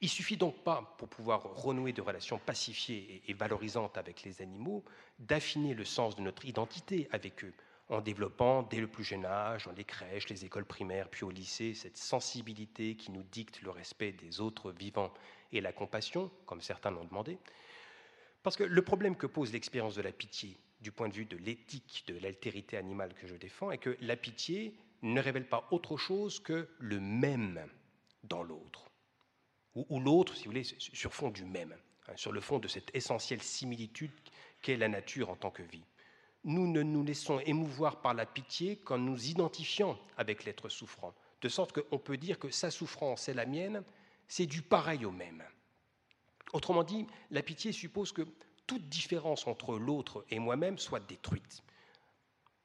Il 0.00 0.08
suffit 0.08 0.36
donc 0.36 0.62
pas, 0.64 0.94
pour 0.98 1.08
pouvoir 1.08 1.42
renouer 1.42 1.92
de 1.92 2.02
relations 2.02 2.38
pacifiées 2.38 3.22
et 3.26 3.32
valorisantes 3.32 3.96
avec 3.96 4.22
les 4.22 4.42
animaux, 4.42 4.84
d'affiner 5.18 5.74
le 5.74 5.84
sens 5.84 6.16
de 6.16 6.22
notre 6.22 6.44
identité 6.44 7.08
avec 7.10 7.44
eux, 7.44 7.54
en 7.88 8.00
développant 8.00 8.62
dès 8.62 8.80
le 8.80 8.86
plus 8.86 9.04
jeune 9.04 9.24
âge, 9.24 9.66
dans 9.66 9.72
les 9.72 9.84
crèches, 9.84 10.28
les 10.28 10.44
écoles 10.44 10.64
primaires, 10.64 11.08
puis 11.08 11.24
au 11.24 11.30
lycée, 11.30 11.74
cette 11.74 11.96
sensibilité 11.96 12.96
qui 12.96 13.12
nous 13.12 13.22
dicte 13.22 13.62
le 13.62 13.70
respect 13.70 14.12
des 14.12 14.40
autres 14.40 14.72
vivants 14.72 15.12
et 15.56 15.60
la 15.60 15.72
compassion, 15.72 16.30
comme 16.46 16.60
certains 16.60 16.90
l'ont 16.90 17.04
demandé. 17.04 17.38
Parce 18.42 18.56
que 18.56 18.64
le 18.64 18.82
problème 18.82 19.16
que 19.16 19.26
pose 19.26 19.52
l'expérience 19.52 19.94
de 19.94 20.02
la 20.02 20.12
pitié, 20.12 20.58
du 20.80 20.92
point 20.92 21.08
de 21.08 21.14
vue 21.14 21.24
de 21.24 21.36
l'éthique 21.36 22.04
de 22.08 22.18
l'altérité 22.18 22.76
animale 22.76 23.14
que 23.14 23.26
je 23.26 23.36
défends, 23.36 23.70
est 23.70 23.78
que 23.78 23.96
la 24.00 24.16
pitié 24.16 24.76
ne 25.02 25.20
révèle 25.20 25.48
pas 25.48 25.66
autre 25.70 25.96
chose 25.96 26.40
que 26.40 26.68
le 26.78 27.00
même 27.00 27.66
dans 28.22 28.42
l'autre, 28.42 28.90
ou, 29.74 29.98
l'autre, 29.98 30.36
si 30.36 30.44
vous 30.44 30.50
voulez, 30.50 30.64
sur 30.78 31.12
fond 31.12 31.30
du 31.30 31.44
même, 31.44 31.74
hein, 32.06 32.12
sur 32.16 32.30
le 32.30 32.40
fond 32.40 32.60
de 32.60 32.68
cette 32.68 32.94
essentielle 32.94 33.42
similitude 33.42 34.12
qu'est 34.62 34.76
la 34.76 34.88
nature 34.88 35.30
en 35.30 35.36
tant 35.36 35.50
que 35.50 35.64
vie 35.64 35.84
nous 36.44 36.70
ne 36.70 36.82
nous 36.82 37.02
laissons 37.02 37.40
émouvoir 37.40 38.00
par 38.00 38.14
la 38.14 38.26
pitié 38.26 38.76
qu'en 38.76 38.98
nous 38.98 39.28
identifiant 39.28 39.98
avec 40.16 40.44
l'être 40.44 40.68
souffrant, 40.68 41.14
de 41.40 41.48
sorte 41.48 41.72
qu'on 41.72 41.98
peut 41.98 42.16
dire 42.16 42.38
que 42.38 42.50
sa 42.50 42.70
souffrance 42.70 43.28
et 43.28 43.34
la 43.34 43.46
mienne, 43.46 43.82
c'est 44.28 44.46
du 44.46 44.62
pareil 44.62 45.04
au 45.04 45.10
même. 45.10 45.42
Autrement 46.52 46.84
dit, 46.84 47.06
la 47.30 47.42
pitié 47.42 47.72
suppose 47.72 48.12
que 48.12 48.22
toute 48.66 48.88
différence 48.88 49.46
entre 49.46 49.76
l'autre 49.78 50.24
et 50.30 50.38
moi-même 50.38 50.78
soit 50.78 51.00
détruite, 51.00 51.62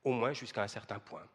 au 0.03 0.11
moins 0.11 0.33
jusqu'à 0.33 0.63
un 0.63 0.67
certain 0.67 0.99
point. 0.99 1.27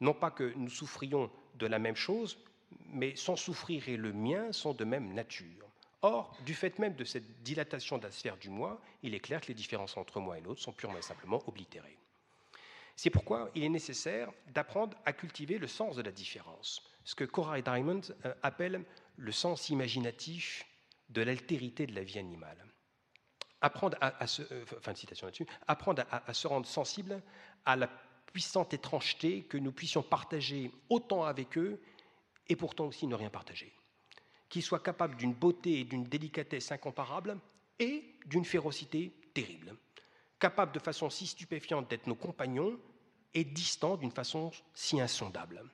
Non 0.00 0.14
pas 0.14 0.30
que 0.30 0.52
nous 0.56 0.70
souffrions 0.70 1.30
de 1.54 1.66
la 1.66 1.78
même 1.78 1.96
chose, 1.96 2.38
mais 2.86 3.16
sans 3.16 3.36
souffrir 3.36 3.88
et 3.88 3.96
le 3.96 4.12
mien 4.12 4.52
sont 4.52 4.74
de 4.74 4.84
même 4.84 5.12
nature. 5.14 5.66
Or, 6.02 6.34
du 6.46 6.54
fait 6.54 6.78
même 6.78 6.94
de 6.94 7.04
cette 7.04 7.42
dilatation 7.42 7.98
de 7.98 8.04
la 8.04 8.10
sphère 8.10 8.38
du 8.38 8.48
moi, 8.48 8.80
il 9.02 9.14
est 9.14 9.20
clair 9.20 9.40
que 9.40 9.48
les 9.48 9.54
différences 9.54 9.96
entre 9.96 10.18
moi 10.18 10.38
et 10.38 10.40
l'autre 10.40 10.62
sont 10.62 10.72
purement 10.72 10.98
et 10.98 11.02
simplement 11.02 11.42
oblitérées. 11.46 11.98
C'est 12.96 13.10
pourquoi 13.10 13.50
il 13.54 13.64
est 13.64 13.68
nécessaire 13.68 14.30
d'apprendre 14.48 14.96
à 15.04 15.12
cultiver 15.12 15.58
le 15.58 15.66
sens 15.66 15.96
de 15.96 16.02
la 16.02 16.10
différence, 16.10 16.82
ce 17.04 17.14
que 17.14 17.24
Cora 17.24 17.58
et 17.58 17.62
Diamond 17.62 18.00
euh, 18.24 18.34
appellent 18.42 18.84
le 19.20 19.32
sens 19.32 19.68
imaginatif 19.68 20.66
de 21.08 21.22
l'altérité 21.22 21.86
de 21.86 21.94
la 21.94 22.02
vie 22.02 22.18
animale. 22.18 22.64
Apprendre 23.60 23.96
à, 24.00 24.26
se, 24.26 24.42
euh, 24.52 24.94
citation 24.94 25.30
apprendre 25.68 26.04
à 26.10 26.32
se 26.32 26.48
rendre 26.48 26.66
sensible 26.66 27.22
à 27.66 27.76
la 27.76 27.88
puissante 28.32 28.72
étrangeté 28.72 29.42
que 29.42 29.58
nous 29.58 29.72
puissions 29.72 30.02
partager 30.02 30.72
autant 30.88 31.24
avec 31.24 31.58
eux 31.58 31.80
et 32.48 32.56
pourtant 32.56 32.86
aussi 32.86 33.06
ne 33.06 33.14
rien 33.14 33.28
partager 33.28 33.74
qui 34.50 34.60
soit 34.60 34.82
capable 34.82 35.16
d'une 35.16 35.32
beauté 35.32 35.80
et 35.80 35.84
d'une 35.84 36.04
délicatesse 36.04 36.72
incomparables 36.72 37.38
et 37.78 38.04
d'une 38.26 38.44
férocité 38.44 39.14
terrible, 39.32 39.74
capable 40.38 40.72
de 40.72 40.80
façon 40.80 41.08
si 41.08 41.26
stupéfiante 41.26 41.88
d'être 41.88 42.08
nos 42.08 42.16
compagnons 42.16 42.78
et 43.32 43.44
distant 43.44 43.96
d'une 43.96 44.10
façon 44.10 44.50
si 44.74 45.00
insondable. 45.00 45.64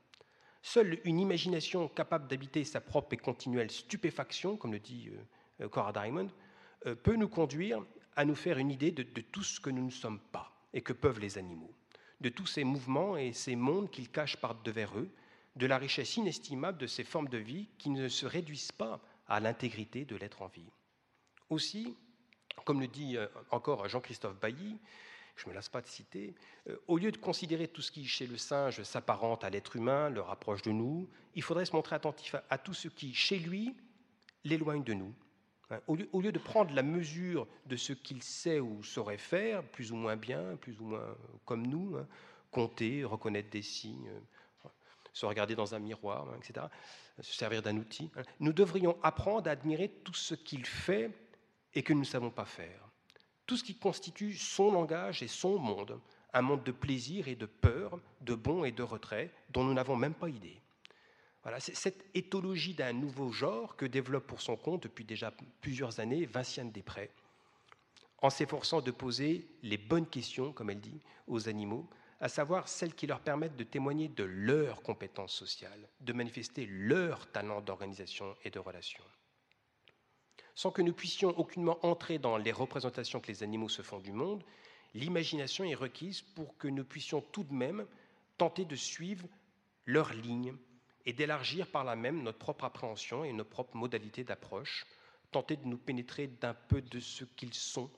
Seule 0.68 0.98
une 1.04 1.20
imagination 1.20 1.86
capable 1.86 2.26
d'habiter 2.26 2.64
sa 2.64 2.80
propre 2.80 3.12
et 3.12 3.16
continuelle 3.16 3.70
stupéfaction, 3.70 4.56
comme 4.56 4.72
le 4.72 4.80
dit 4.80 5.10
euh, 5.12 5.64
euh, 5.64 5.68
Cora 5.68 5.92
Diamond, 5.92 6.28
euh, 6.86 6.96
peut 6.96 7.14
nous 7.14 7.28
conduire 7.28 7.86
à 8.16 8.24
nous 8.24 8.34
faire 8.34 8.58
une 8.58 8.72
idée 8.72 8.90
de, 8.90 9.04
tout 9.20 9.44
ce 9.44 9.60
que 9.60 9.70
nous 9.70 9.84
ne 9.84 9.92
sommes 9.92 10.18
pas 10.18 10.50
et 10.74 10.80
que 10.80 10.92
peuvent 10.92 11.20
les 11.20 11.38
animaux, 11.38 11.72
de 12.20 12.30
tous 12.30 12.46
ces 12.46 12.64
mouvements 12.64 13.16
et 13.16 13.32
ces 13.32 13.54
mondes 13.54 13.92
qu'ils 13.92 14.10
cachent 14.10 14.38
par 14.38 14.56
devers 14.56 14.98
eux, 14.98 15.08
de 15.54 15.66
la 15.66 15.78
richesse 15.78 16.16
inestimable 16.16 16.78
de 16.78 16.88
ces 16.88 17.04
formes 17.04 17.28
de 17.28 17.38
vie 17.38 17.68
qui 17.78 17.90
ne 17.90 18.08
se 18.08 18.26
réduisent 18.26 18.72
pas 18.72 19.00
à 19.28 19.38
l'intégrité 19.38 20.04
de 20.04 20.16
l'être 20.16 20.42
en 20.42 20.48
vie. 20.48 20.72
Aussi, 21.48 21.94
comme 22.64 22.80
le 22.80 22.88
dit 22.88 23.16
encore 23.52 23.88
Jean-Christophe 23.88 24.40
Bailly, 24.40 24.80
je 25.36 25.44
ne 25.44 25.50
me 25.50 25.54
lasse 25.54 25.68
pas 25.68 25.82
de 25.82 25.86
citer, 25.86 26.34
euh, 26.68 26.76
au 26.88 26.96
lieu 26.98 27.12
de 27.12 27.18
considérer 27.18 27.68
tout 27.68 27.82
ce 27.82 27.92
qui, 27.92 28.06
chez 28.06 28.26
le 28.26 28.38
singe, 28.38 28.82
s'apparente 28.82 29.44
à 29.44 29.50
l'être 29.50 29.76
humain, 29.76 30.08
le 30.08 30.22
rapproche 30.22 30.62
de 30.62 30.72
nous, 30.72 31.08
il 31.34 31.42
faudrait 31.42 31.66
se 31.66 31.76
montrer 31.76 31.94
attentif 31.94 32.36
à, 32.48 32.58
tout 32.58 32.74
ce 32.74 32.88
qui, 32.88 33.14
chez 33.14 33.38
lui, 33.38 33.76
l'éloigne 34.44 34.82
de 34.82 34.94
nous. 34.94 35.14
Hein, 35.70 35.80
au, 35.88 36.20
lieu, 36.20 36.32
de 36.32 36.38
prendre 36.38 36.72
la 36.74 36.82
mesure 36.82 37.46
de 37.66 37.76
ce 37.76 37.92
qu'il 37.92 38.22
sait 38.22 38.60
ou 38.60 38.82
saurait 38.82 39.18
faire, 39.18 39.62
plus 39.62 39.92
ou 39.92 39.96
moins 39.96 40.16
bien, 40.16 40.56
plus 40.56 40.80
ou 40.80 40.84
moins 40.84 41.16
comme 41.44 41.66
nous, 41.66 41.96
hein, 41.96 42.06
compter, 42.50 43.04
reconnaître 43.04 43.50
des 43.50 43.62
signes, 43.62 44.10
se 45.12 45.26
regarder 45.26 45.54
dans 45.54 45.74
un 45.74 45.78
miroir, 45.78 46.28
hein, 46.28 46.38
etc., 46.38 46.66
se 47.20 47.34
servir 47.34 47.62
d'un 47.62 47.76
outil. 47.78 48.10
Nous 48.40 48.52
devrions 48.52 48.96
apprendre 49.02 49.48
à 49.48 49.52
admirer 49.52 49.88
tout 49.88 50.14
ce 50.14 50.34
qu'il 50.34 50.64
fait 50.66 51.10
et 51.74 51.82
que 51.82 51.92
nous 51.92 52.00
ne 52.00 52.04
savons 52.04 52.30
pas 52.30 52.44
faire. 52.44 52.85
Tout 53.46 53.56
ce 53.56 53.64
qui 53.64 53.76
constitue 53.76 54.34
son 54.34 54.72
langage 54.72 55.22
et 55.22 55.28
son 55.28 55.58
monde, 55.58 56.00
un 56.32 56.42
monde 56.42 56.64
de 56.64 56.72
plaisir 56.72 57.28
et 57.28 57.36
de 57.36 57.46
peur, 57.46 58.00
de 58.20 58.34
bon 58.34 58.64
et 58.64 58.72
de 58.72 58.82
retrait, 58.82 59.30
dont 59.50 59.64
nous 59.64 59.74
n'avons 59.74 59.96
même 59.96 60.14
pas 60.14 60.28
idée. 60.28 60.60
Voilà, 61.42 61.60
c'est 61.60 61.76
cette 61.76 62.04
éthologie 62.14 62.74
d'un 62.74 62.92
nouveau 62.92 63.30
genre 63.30 63.76
que 63.76 63.86
développe 63.86 64.26
pour 64.26 64.40
son 64.40 64.56
compte 64.56 64.82
depuis 64.82 65.04
déjà 65.04 65.32
plusieurs 65.60 66.00
années 66.00 66.26
Vinciane 66.26 66.72
Després, 66.72 67.10
en 68.20 68.30
s'efforçant 68.30 68.80
de 68.80 68.90
poser 68.90 69.46
les 69.62 69.78
bonnes 69.78 70.08
questions, 70.08 70.52
comme 70.52 70.70
elle 70.70 70.80
dit, 70.80 71.00
aux 71.28 71.48
animaux, 71.48 71.88
à 72.20 72.28
savoir 72.28 72.66
celles 72.66 72.94
qui 72.94 73.06
leur 73.06 73.20
permettent 73.20 73.56
de 73.56 73.64
témoigner 73.64 74.08
de 74.08 74.24
leurs 74.24 74.82
compétences 74.82 75.34
sociales, 75.34 75.88
de 76.00 76.12
manifester 76.12 76.66
leur 76.66 77.30
talent 77.30 77.60
d'organisation 77.60 78.34
et 78.44 78.50
de 78.50 78.58
relation. 78.58 79.04
Sans 80.56 80.70
que 80.70 80.82
nous 80.82 80.94
puissions 80.94 81.38
aucunement 81.38 81.78
entrer 81.86 82.18
dans 82.18 82.38
les 82.38 82.50
représentations 82.50 83.20
que 83.20 83.28
les 83.28 83.42
animaux 83.42 83.68
se 83.68 83.82
font 83.82 84.00
du 84.00 84.10
monde, 84.10 84.42
l'imagination 84.94 85.64
est 85.64 85.74
requise 85.74 86.22
pour 86.22 86.56
que 86.56 86.66
nous 86.66 86.82
puissions 86.82 87.20
tout 87.20 87.44
de 87.44 87.52
même 87.52 87.86
tenter 88.38 88.64
de 88.64 88.74
suivre 88.74 89.28
leurs 89.84 90.14
lignes 90.14 90.56
et 91.04 91.12
d'élargir 91.12 91.66
par 91.66 91.84
là 91.84 91.94
même 91.94 92.22
notre 92.22 92.38
propre 92.38 92.64
appréhension 92.64 93.22
et 93.22 93.34
nos 93.34 93.44
propres 93.44 93.76
modalités 93.76 94.24
d'approche, 94.24 94.86
tenter 95.30 95.56
de 95.56 95.66
nous 95.66 95.76
pénétrer 95.76 96.26
d'un 96.26 96.54
peu 96.54 96.80
de 96.80 97.00
ce 97.00 97.24
qu'ils 97.24 97.54
sont 97.54 97.90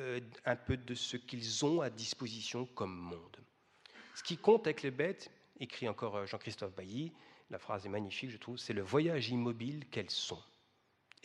euh, 0.00 0.20
un 0.44 0.56
peu 0.56 0.76
de 0.76 0.94
ce 0.94 1.16
qu'ils 1.16 1.64
ont 1.64 1.80
à 1.80 1.88
disposition 1.88 2.66
comme 2.66 2.94
monde. 2.94 3.36
Ce 4.16 4.24
qui 4.24 4.36
compte 4.36 4.66
avec 4.66 4.82
les 4.82 4.90
bêtes, 4.90 5.30
écrit 5.60 5.88
encore 5.88 6.16
euh, 6.16 6.26
Jean-Christophe 6.26 6.74
Bailly, 6.74 7.12
la 7.48 7.60
phrase 7.60 7.86
est 7.86 7.90
magnifique, 7.90 8.30
je 8.30 8.38
trouve, 8.38 8.56
c'est 8.56 8.72
le 8.72 8.82
voyage 8.82 9.30
immobile 9.30 9.88
qu'elles 9.88 10.10
sont 10.10 10.42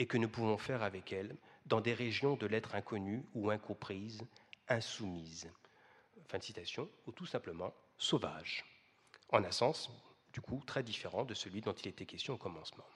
et 0.01 0.07
que 0.07 0.17
nous 0.17 0.29
pouvons 0.29 0.57
faire 0.57 0.81
avec 0.81 1.13
elles 1.13 1.35
dans 1.67 1.79
des 1.79 1.93
régions 1.93 2.35
de 2.35 2.47
l'être 2.47 2.73
inconnu 2.73 3.23
ou 3.35 3.51
incomprise, 3.51 4.23
insoumises. 4.67 5.47
Fin 6.27 6.39
de 6.39 6.43
citation, 6.43 6.89
ou 7.05 7.11
tout 7.11 7.27
simplement 7.27 7.71
sauvage, 7.99 8.65
en 9.29 9.43
un 9.43 9.51
sens, 9.51 9.91
du 10.33 10.41
coup, 10.41 10.59
très 10.65 10.81
différent 10.81 11.23
de 11.23 11.35
celui 11.35 11.61
dont 11.61 11.73
il 11.73 11.87
était 11.87 12.07
question 12.07 12.33
au 12.33 12.37
commencement. 12.37 12.87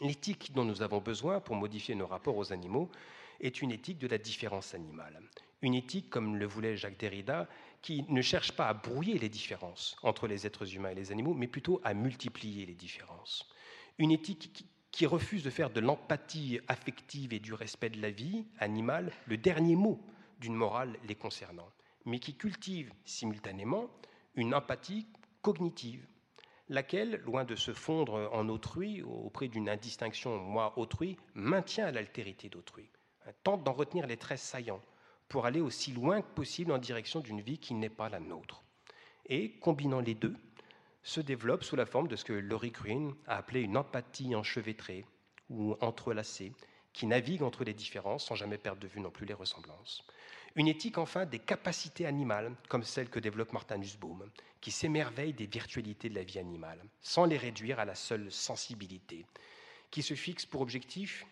L'éthique 0.00 0.54
dont 0.54 0.64
nous 0.64 0.80
avons 0.80 1.02
besoin 1.02 1.38
pour 1.38 1.54
modifier 1.54 1.94
nos 1.94 2.06
rapports 2.06 2.38
aux 2.38 2.50
animaux 2.50 2.90
est 3.38 3.60
une 3.60 3.70
éthique 3.70 3.98
de 3.98 4.06
la 4.06 4.16
différence 4.16 4.72
animale. 4.72 5.20
Une 5.60 5.74
éthique, 5.74 6.08
comme 6.08 6.36
le 6.38 6.46
voulait 6.46 6.78
Jacques 6.78 6.98
Derrida, 6.98 7.46
qui 7.82 8.06
ne 8.08 8.22
cherche 8.22 8.52
pas 8.52 8.68
à 8.68 8.72
brouiller 8.72 9.18
les 9.18 9.28
différences 9.28 9.96
entre 10.02 10.26
les 10.26 10.46
êtres 10.46 10.74
humains 10.74 10.92
et 10.92 10.94
les 10.94 11.12
animaux, 11.12 11.34
mais 11.34 11.46
plutôt 11.46 11.82
à 11.84 11.92
multiplier 11.92 12.64
les 12.64 12.74
différences. 12.74 13.46
Une 13.98 14.12
éthique 14.12 14.66
qui 14.92 15.06
refuse 15.06 15.42
de 15.42 15.50
faire 15.50 15.70
de 15.70 15.80
l'empathie 15.80 16.60
affective 16.68 17.32
et 17.32 17.40
du 17.40 17.54
respect 17.54 17.90
de 17.90 18.00
la 18.00 18.10
vie 18.10 18.46
animale 18.58 19.10
le 19.26 19.38
dernier 19.38 19.74
mot 19.74 19.98
d'une 20.38 20.54
morale 20.54 20.96
les 21.08 21.14
concernant, 21.14 21.68
mais 22.04 22.18
qui 22.18 22.34
cultive 22.36 22.92
simultanément 23.04 23.90
une 24.34 24.54
empathie 24.54 25.06
cognitive, 25.40 26.06
laquelle, 26.68 27.22
loin 27.24 27.44
de 27.44 27.56
se 27.56 27.72
fondre 27.72 28.30
en 28.32 28.48
autrui 28.48 29.02
auprès 29.02 29.48
d'une 29.48 29.68
indistinction 29.68 30.38
moi-autrui, 30.38 31.16
maintient 31.34 31.90
l'altérité 31.90 32.48
d'autrui. 32.48 32.88
tente 33.42 33.64
d'en 33.64 33.72
retenir 33.72 34.06
les 34.06 34.16
traits 34.16 34.38
saillants 34.38 34.82
pour 35.28 35.46
aller 35.46 35.60
aussi 35.60 35.92
loin 35.92 36.20
que 36.20 36.34
possible 36.34 36.72
en 36.72 36.78
direction 36.78 37.20
d'une 37.20 37.40
vie 37.40 37.58
qui 37.58 37.74
n'est 37.74 37.88
pas 37.88 38.08
la 38.08 38.20
nôtre. 38.20 38.62
Et, 39.26 39.52
combinant 39.58 40.00
les 40.00 40.14
deux, 40.14 40.36
se 41.02 41.20
développe 41.20 41.64
sous 41.64 41.76
la 41.76 41.86
forme 41.86 42.08
de 42.08 42.16
ce 42.16 42.24
que 42.24 42.32
Laurie 42.32 42.70
Green 42.70 43.14
a 43.26 43.36
appelé 43.36 43.60
une 43.60 43.76
empathie 43.76 44.34
enchevêtrée 44.34 45.04
ou 45.50 45.76
entrelacée, 45.80 46.52
qui 46.92 47.06
navigue 47.06 47.42
entre 47.42 47.64
les 47.64 47.74
différences 47.74 48.26
sans 48.26 48.34
jamais 48.34 48.58
perdre 48.58 48.80
de 48.80 48.86
vue 48.86 49.00
non 49.00 49.10
plus 49.10 49.26
les 49.26 49.34
ressemblances. 49.34 50.04
Une 50.54 50.68
éthique 50.68 50.98
enfin 50.98 51.24
des 51.24 51.38
capacités 51.38 52.06
animales, 52.06 52.54
comme 52.68 52.82
celle 52.82 53.08
que 53.08 53.18
développe 53.18 53.52
Martin 53.52 53.78
Nussbaum, 53.78 54.30
qui 54.60 54.70
s'émerveille 54.70 55.32
des 55.32 55.46
virtualités 55.46 56.10
de 56.10 56.14
la 56.14 56.24
vie 56.24 56.38
animale, 56.38 56.84
sans 57.00 57.24
les 57.24 57.38
réduire 57.38 57.80
à 57.80 57.86
la 57.86 57.94
seule 57.94 58.30
sensibilité, 58.30 59.24
qui 59.90 60.02
se 60.02 60.14
fixe 60.14 60.44
pour 60.44 60.60
objectif 60.60 61.26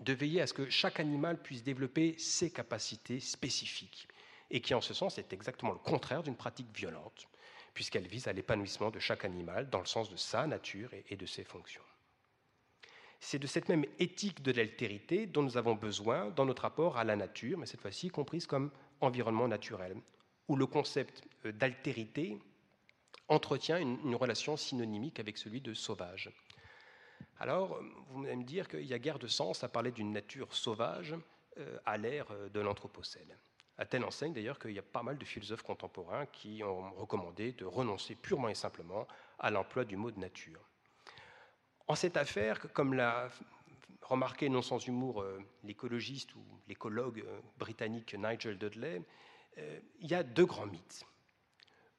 de 0.00 0.12
veiller 0.12 0.42
à 0.42 0.46
ce 0.46 0.54
que 0.54 0.68
chaque 0.68 1.00
animal 1.00 1.40
puisse 1.40 1.62
développer 1.62 2.14
ses 2.18 2.50
capacités 2.50 3.20
spécifiques, 3.20 4.06
et 4.50 4.60
qui 4.60 4.74
en 4.74 4.80
ce 4.80 4.92
sens 4.92 5.16
est 5.18 5.32
exactement 5.32 5.72
le 5.72 5.78
contraire 5.78 6.22
d'une 6.22 6.36
pratique 6.36 6.76
violente, 6.76 7.26
puisqu'elle 7.74 8.06
vise 8.06 8.28
à 8.28 8.32
l'épanouissement 8.32 8.90
de 8.90 8.98
chaque 8.98 9.24
animal 9.24 9.70
dans 9.70 9.80
le 9.80 9.86
sens 9.86 10.10
de 10.10 10.16
sa 10.16 10.46
nature 10.46 10.90
et 11.08 11.16
de 11.16 11.26
ses 11.26 11.44
fonctions. 11.44 11.82
C'est 13.24 13.38
de 13.38 13.46
cette 13.46 13.68
même 13.68 13.86
éthique 14.00 14.42
de 14.42 14.50
l'altérité 14.50 15.26
dont 15.26 15.42
nous 15.42 15.56
avons 15.56 15.76
besoin 15.76 16.30
dans 16.30 16.44
notre 16.44 16.62
rapport 16.62 16.98
à 16.98 17.04
la 17.04 17.14
nature, 17.14 17.56
mais 17.56 17.66
cette 17.66 17.80
fois-ci 17.80 18.08
comprise 18.08 18.46
comme 18.48 18.72
environnement 19.00 19.46
naturel, 19.46 19.96
où 20.48 20.56
le 20.56 20.66
concept 20.66 21.22
euh, 21.46 21.52
d'altérité 21.52 22.36
entretient 23.28 23.78
une, 23.78 24.14
relation 24.16 24.56
synonymique 24.56 25.20
avec 25.20 25.38
celui 25.38 25.60
de 25.60 25.72
sauvage. 25.72 26.30
Alors, 27.38 27.80
vous 28.08 28.24
allez 28.24 28.36
me 28.36 28.44
dire 28.44 28.68
qu'il 28.68 28.84
y 28.84 28.92
a 28.92 28.98
guère 28.98 29.20
de 29.20 29.28
sens 29.28 29.62
à 29.62 29.68
parler 29.68 29.92
d'une 29.92 30.12
nature 30.12 30.52
sauvage 30.52 31.14
euh, 31.58 31.78
à 31.86 31.96
l'ère 31.98 32.30
euh, 32.32 32.48
de 32.48 32.58
l'Anthropocène. 32.58 33.36
À 33.82 33.84
telle 33.84 34.04
enseigne 34.04 34.32
d'ailleurs 34.32 34.60
qu'il 34.60 34.70
y 34.70 34.78
a 34.78 34.82
pas 34.82 35.02
mal 35.02 35.18
de 35.18 35.24
philosophes 35.24 35.64
contemporains 35.64 36.26
qui 36.26 36.62
ont 36.62 36.92
recommandé 36.92 37.50
de 37.50 37.64
renoncer 37.64 38.14
purement 38.14 38.48
et 38.48 38.54
simplement 38.54 39.08
à 39.40 39.50
l'emploi 39.50 39.84
du 39.84 39.96
mot 39.96 40.12
de 40.12 40.20
nature. 40.20 40.60
En 41.88 41.96
cette 41.96 42.16
affaire, 42.16 42.60
comme 42.74 42.94
l'a 42.94 43.28
remarqué 44.02 44.48
non 44.48 44.62
sans 44.62 44.78
humour 44.86 45.22
euh, 45.22 45.40
l'écologiste 45.64 46.32
ou 46.36 46.44
l'écologue 46.68 47.24
euh, 47.26 47.40
britannique 47.58 48.14
Nigel 48.14 48.56
Dudley, 48.56 49.02
euh, 49.58 49.80
il 49.98 50.08
y 50.08 50.14
a 50.14 50.22
deux 50.22 50.46
grands 50.46 50.66
mythes. 50.66 51.04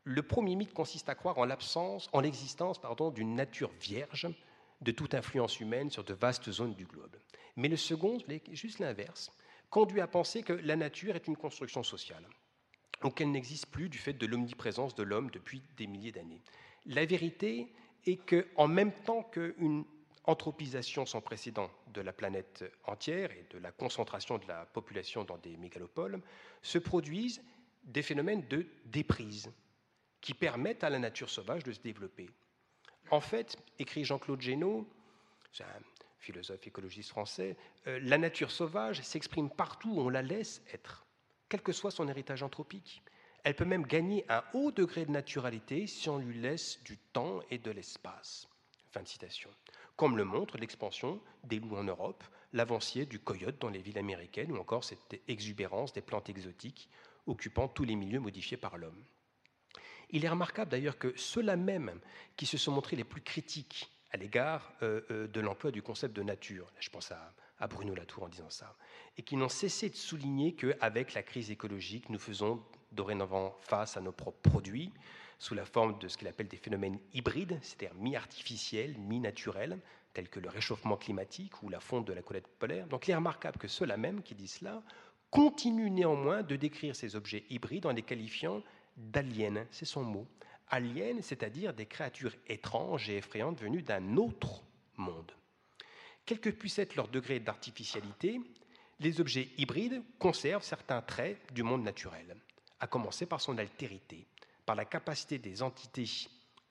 Le 0.05 0.23
premier 0.23 0.55
mythe 0.55 0.73
consiste 0.73 1.09
à 1.09 1.15
croire 1.15 1.37
en 1.37 1.43
l'absence, 1.43 2.09
en 2.13 2.21
l'existence 2.21 2.79
d'une 3.13 3.35
nature 3.35 3.71
vierge 3.81 4.29
de 4.79 4.91
toute 4.91 5.15
influence 5.15 5.59
humaine 5.59 5.89
sur 5.89 6.05
de 6.05 6.13
vastes 6.13 6.49
zones 6.49 6.75
du 6.75 6.85
globe. 6.85 7.17
Mais 7.57 7.67
le 7.67 7.75
second, 7.75 8.19
juste 8.53 8.79
l'inverse, 8.79 9.33
conduit 9.73 10.01
à 10.01 10.07
penser 10.07 10.43
que 10.43 10.53
la 10.53 10.75
nature 10.75 11.15
est 11.15 11.25
une 11.25 11.35
construction 11.35 11.81
sociale, 11.81 12.23
ou 13.03 13.09
qu'elle 13.09 13.31
n'existe 13.31 13.65
plus 13.65 13.89
du 13.89 13.97
fait 13.97 14.13
de 14.13 14.27
l'omniprésence 14.27 14.93
de 14.93 15.01
l'homme 15.01 15.31
depuis 15.31 15.63
des 15.77 15.87
milliers 15.87 16.11
d'années. 16.11 16.43
La 16.85 17.05
vérité 17.05 17.73
et 18.05 18.17
qu'en 18.17 18.67
même 18.67 18.91
temps 18.91 19.23
qu'une 19.23 19.83
anthropisation 20.25 21.07
sans 21.07 21.21
précédent 21.21 21.71
de 21.87 22.01
la 22.01 22.13
planète 22.13 22.63
entière 22.83 23.31
et 23.31 23.47
de 23.49 23.57
la 23.57 23.71
concentration 23.71 24.37
de 24.37 24.47
la 24.47 24.67
population 24.67 25.23
dans 25.23 25.39
des 25.39 25.57
mégalopoles, 25.57 26.21
se 26.61 26.77
produisent 26.77 27.41
des 27.83 28.03
phénomènes 28.03 28.47
de 28.47 28.67
déprise 28.85 29.51
qui 30.21 30.35
permettent 30.35 30.83
à 30.83 30.91
la 30.91 30.99
nature 30.99 31.31
sauvage 31.31 31.63
de 31.63 31.71
se 31.71 31.81
développer. 31.81 32.29
En 33.09 33.21
fait, 33.21 33.57
écrit 33.79 34.05
Jean-Claude 34.05 34.39
Génaud, 34.39 34.87
c'est 35.51 35.63
un 35.63 35.81
philosophe 36.23 36.65
écologiste 36.65 37.09
français, 37.09 37.57
euh, 37.87 37.99
la 38.01 38.17
nature 38.17 38.49
sauvage 38.49 39.01
s'exprime 39.01 39.49
partout 39.49 39.89
où 39.89 39.99
on 39.99 40.09
la 40.09 40.21
laisse 40.21 40.63
être, 40.73 41.05
quel 41.49 41.61
que 41.61 41.73
soit 41.73 41.91
son 41.91 42.07
héritage 42.07 42.43
anthropique. 42.43 43.03
Elle 43.43 43.55
peut 43.55 43.65
même 43.65 43.85
gagner 43.85 44.25
un 44.29 44.41
haut 44.53 44.71
degré 44.71 45.05
de 45.05 45.11
naturalité 45.11 45.85
si 45.85 46.09
on 46.09 46.17
lui 46.17 46.39
laisse 46.39 46.81
du 46.83 46.97
temps 46.97 47.41
et 47.51 47.57
de 47.57 47.71
l'espace. 47.71 48.47
Fin 48.91 49.03
de 49.03 49.07
citation. 49.07 49.49
Comme 49.97 50.15
le 50.15 50.23
montre 50.23 50.57
l'expansion 50.57 51.21
des 51.43 51.59
loups 51.59 51.75
en 51.75 51.83
Europe, 51.83 52.23
l'avancier 52.53 53.05
du 53.05 53.19
coyote 53.19 53.59
dans 53.59 53.69
les 53.69 53.81
villes 53.81 53.97
américaines 53.97 54.53
ou 54.53 54.57
encore 54.57 54.85
cette 54.85 55.21
exubérance 55.27 55.91
des 55.91 56.01
plantes 56.01 56.29
exotiques 56.29 56.89
occupant 57.27 57.67
tous 57.67 57.83
les 57.83 57.95
milieux 57.95 58.19
modifiés 58.21 58.57
par 58.57 58.77
l'homme. 58.77 59.03
Il 60.09 60.23
est 60.23 60.29
remarquable 60.29 60.71
d'ailleurs 60.71 60.97
que 60.97 61.13
ceux-là 61.17 61.57
même 61.57 61.99
qui 62.37 62.45
se 62.45 62.57
sont 62.57 62.71
montrés 62.71 62.95
les 62.95 63.03
plus 63.03 63.21
critiques 63.21 63.92
à 64.13 64.17
l'égard 64.17 64.71
euh, 64.83 65.01
euh, 65.11 65.27
de 65.27 65.41
l'emploi 65.41 65.71
du 65.71 65.81
concept 65.81 66.15
de 66.15 66.21
nature, 66.21 66.71
je 66.79 66.89
pense 66.89 67.11
à, 67.11 67.33
Bruno 67.67 67.95
Latour 67.95 68.23
en 68.23 68.27
disant 68.27 68.49
ça, 68.49 68.75
et 69.17 69.23
qui 69.23 69.37
n'ont 69.37 69.47
cessé 69.47 69.89
de 69.89 69.95
souligner 69.95 70.53
qu'avec 70.53 71.13
la 71.13 71.23
crise 71.23 71.49
écologique, 71.49 72.09
nous 72.09 72.19
faisons 72.19 72.61
dorénavant 72.91 73.55
face 73.61 73.95
à 73.95 74.01
nos 74.01 74.11
propres 74.11 74.49
produits 74.49 74.91
sous 75.39 75.55
la 75.55 75.63
forme 75.63 75.97
de 75.99 76.09
ce 76.09 76.17
qu'il 76.17 76.27
appelle 76.27 76.49
des 76.49 76.57
phénomènes 76.57 76.99
hybrides, 77.13 77.57
c'est-à-dire 77.61 77.95
mi-artificiels, 77.95 78.97
mi-naturels, 78.97 79.79
tels 80.13 80.27
que 80.27 80.41
le 80.41 80.49
réchauffement 80.49 80.97
climatique 80.97 81.63
ou 81.63 81.69
la 81.69 81.79
fonte 81.79 82.05
de 82.05 82.11
la 82.11 82.21
colette 82.21 82.47
polaire. 82.47 82.85
Donc 82.87 83.07
il 83.07 83.11
est 83.11 83.15
remarquable 83.15 83.57
que 83.57 83.69
ceux-là 83.69 83.95
même 83.95 84.21
qui 84.23 84.35
disent 84.35 84.55
cela 84.55 84.83
continuent 85.31 85.89
néanmoins 85.89 86.43
de 86.43 86.57
décrire 86.57 86.97
ces 86.97 87.15
objets 87.15 87.45
hybrides 87.49 87.85
en 87.85 87.93
les 87.93 88.03
qualifiant 88.03 88.61
d'aliens, 88.97 89.65
c'est 89.71 89.85
son 89.85 90.03
mot. 90.03 90.27
Aliens, 90.73 91.21
c'est-à-dire 91.21 91.71
des 91.71 91.85
créatures 91.85 92.33
étranges 92.47 93.07
et 93.07 93.17
effrayantes 93.17 93.61
venues 93.61 93.83
d'un 93.83 94.17
autre 94.17 94.63
monde. 94.97 95.31
Quel 96.25 96.39
que 96.39 96.49
puisse 96.49 96.79
être 96.79 96.95
leur 96.95 97.09
degré 97.09 97.39
d'artificialité, 97.39 98.41
les 98.99 99.21
objets 99.21 99.49
hybrides 99.57 100.01
conservent 100.17 100.63
certains 100.63 101.03
traits 101.03 101.37
du 101.53 101.61
monde 101.61 101.83
naturel 101.83 102.35
à 102.79 102.87
commencer 102.87 103.27
par 103.27 103.39
son 103.39 103.59
altérité, 103.59 104.25
par 104.65 104.75
la 104.75 104.85
capacité 104.85 105.37
des 105.37 105.61
entités 105.61 106.09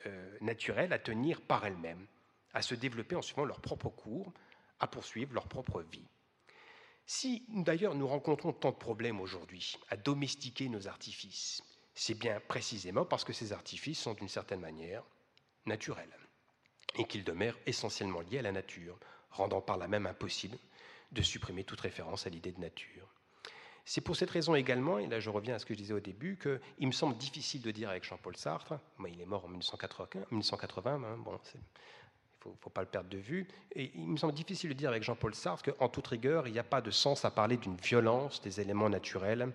euh, 0.07 0.37
naturelles 0.41 0.93
à 0.93 0.99
tenir 0.99 1.41
par 1.41 1.65
elles-mêmes, 1.65 2.07
à 2.55 2.61
se 2.61 2.75
développer 2.75 3.15
en 3.15 3.23
suivant 3.23 3.45
leur 3.45 3.61
propre 3.61 3.89
cours, 3.89 4.33
à 4.81 4.89
poursuivre 4.89 5.33
leur 5.33 5.47
propre 5.47 5.81
vie. 5.81 6.09
Si 7.07 7.45
d'ailleurs 7.49 7.95
nous 7.95 8.09
rencontrons 8.09 8.53
tant 8.53 8.73
de 8.73 8.77
problèmes 8.77 9.21
aujourd'hui 9.21 9.77
à 9.91 9.97
domestiquer 9.97 10.69
nos 10.69 10.89
artifices, 10.89 11.63
c'est 11.95 12.19
bien 12.19 12.41
précisément 12.49 13.05
parce 13.05 13.25
que 13.25 13.33
ces 13.33 13.53
artifices 13.53 14.01
sont 14.01 14.15
d'une 14.15 14.29
certaine 14.29 14.61
manière 14.61 15.05
naturels 15.67 16.13
et 16.97 17.05
qu'ils 17.05 17.25
demeurent 17.25 17.59
essentiellement 17.67 18.21
liés 18.21 18.39
à 18.39 18.43
la 18.43 18.53
nature, 18.53 18.99
rendant 19.31 19.61
par 19.61 19.77
là 19.77 19.89
même 19.89 20.07
impossible 20.07 20.59
de 21.13 21.23
supprimer 21.23 21.65
toute 21.65 21.81
référence 21.81 22.27
à 22.27 22.31
l'idée 22.31 22.53
de 22.53 22.61
nature. 22.61 23.09
C'est 23.85 24.01
pour 24.01 24.15
cette 24.17 24.31
raison 24.31 24.55
également, 24.55 24.99
et 24.99 25.07
là 25.07 25.19
je 25.19 25.29
reviens 25.29 25.55
à 25.55 25.59
ce 25.59 25.67
que 25.67 25.75
je 25.75 25.79
disais 25.79 25.95
au 25.95 26.01
début, 26.01 26.39
qu'il 26.39 26.87
me 26.87 26.93
semble 26.93 27.17
difficile 27.17 27.63
de 27.63 27.71
dire 27.71 27.91
avec 27.91 28.05
Jean-Paul 28.05 28.37
Sartre, 28.37 28.75
moi, 28.99 29.09
il 29.09 29.21
est 29.21 29.27
mort 29.27 29.45
en 29.45 29.49
1980, 29.49 30.27
1980 30.31 31.03
hein, 31.05 31.17
il 32.45 32.51
ne 32.51 32.55
faut, 32.61 32.71
pas 32.71 32.83
le 32.83 32.89
perdre 32.89 33.09
de 33.09 33.19
vue, 33.19 33.49
et 33.75 33.91
il 33.95 34.09
me 34.09 34.17
semble 34.17 34.35
difficile 34.35 34.71
de 34.71 34.75
dire 34.75 34.91
avec 34.91 35.03
Jean-Paul 35.03 35.35
Sartre 35.35 35.73
qu'en 35.73 35.89
toute 35.89 36.07
rigueur, 36.07 36.47
il 36.47 36.53
n'y 36.53 36.59
a 36.59 36.65
pas 36.65 36.81
de 36.81 36.91
sens 36.91 37.25
à 37.25 37.31
parler 37.31 37.57
d'une 37.57 37.77
violence 37.77 38.41
des 38.41 38.61
éléments 38.61 38.89
naturels 38.89 39.53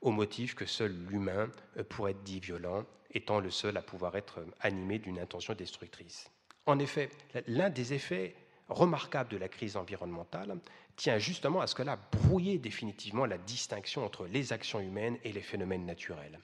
au 0.00 0.10
motif 0.10 0.54
que 0.54 0.66
seul 0.66 0.94
l'humain 1.08 1.50
euh, 1.76 1.84
pourrait 1.84 2.12
être 2.12 2.22
dit 2.22 2.40
violent, 2.40 2.84
étant 3.10 3.40
le 3.40 3.50
seul 3.50 3.76
à 3.76 3.82
pouvoir 3.82 4.16
être 4.16 4.44
animé 4.60 4.98
d'une 4.98 5.18
intention 5.18 5.54
destructrice. 5.54 6.30
En 6.66 6.78
effet, 6.78 7.08
l'un 7.46 7.70
des 7.70 7.94
effets 7.94 8.34
remarquables 8.68 9.30
de 9.30 9.36
la 9.36 9.48
crise 9.48 9.76
environnementale, 9.76 10.58
tient 10.96 11.18
justement 11.18 11.60
à 11.60 11.66
ce 11.66 11.74
qu'elle 11.74 11.88
a 11.88 11.96
brouillé 11.96 12.58
définitivement 12.58 13.24
la 13.24 13.38
distinction 13.38 14.04
entre 14.04 14.26
les 14.26 14.52
actions 14.52 14.80
humaines 14.80 15.16
et 15.24 15.32
les 15.32 15.40
phénomènes 15.40 15.86
naturels. 15.86 16.40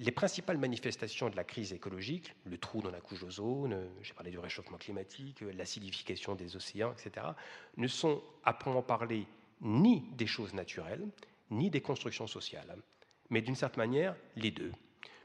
Les 0.00 0.10
principales 0.10 0.58
manifestations 0.58 1.30
de 1.30 1.36
la 1.36 1.44
crise 1.44 1.72
écologique, 1.72 2.34
le 2.44 2.58
trou 2.58 2.82
dans 2.82 2.90
la 2.90 3.00
couche 3.00 3.20
d'ozone, 3.20 3.88
j'ai 4.02 4.12
parlé 4.12 4.32
du 4.32 4.40
réchauffement 4.40 4.76
climatique, 4.76 5.42
l'acidification 5.56 6.34
des 6.34 6.56
océans, 6.56 6.92
etc., 6.92 7.26
ne 7.76 7.86
sont 7.86 8.20
à 8.44 8.52
proprement 8.52 8.82
parler 8.82 9.26
ni 9.60 10.00
des 10.16 10.26
choses 10.26 10.52
naturelles, 10.52 11.06
ni 11.50 11.70
des 11.70 11.80
constructions 11.80 12.26
sociales, 12.26 12.76
mais 13.30 13.42
d'une 13.42 13.56
certaine 13.56 13.84
manière 13.84 14.16
les 14.36 14.50
deux, 14.50 14.72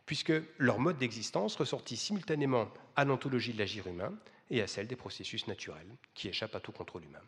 puisque 0.05 0.33
leur 0.57 0.79
mode 0.79 0.97
d'existence 0.97 1.55
ressortit 1.55 1.97
simultanément 1.97 2.69
à 2.95 3.05
l'ontologie 3.05 3.53
de 3.53 3.59
l'agir 3.59 3.87
humain 3.87 4.17
et 4.49 4.61
à 4.61 4.67
celle 4.67 4.87
des 4.87 4.95
processus 4.95 5.47
naturels 5.47 5.95
qui 6.13 6.27
échappent 6.27 6.55
à 6.55 6.59
tout 6.59 6.71
contrôle 6.71 7.05
humain 7.05 7.21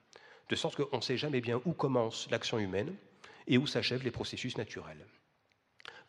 de 0.51 0.55
sorte 0.57 0.83
qu'on 0.83 0.97
ne 0.97 1.01
sait 1.01 1.17
jamais 1.17 1.39
bien 1.39 1.61
où 1.63 1.71
commence 1.71 2.29
l'action 2.29 2.59
humaine 2.59 2.93
et 3.47 3.57
où 3.57 3.65
s'achèvent 3.65 4.03
les 4.03 4.11
processus 4.11 4.57
naturels. 4.57 5.07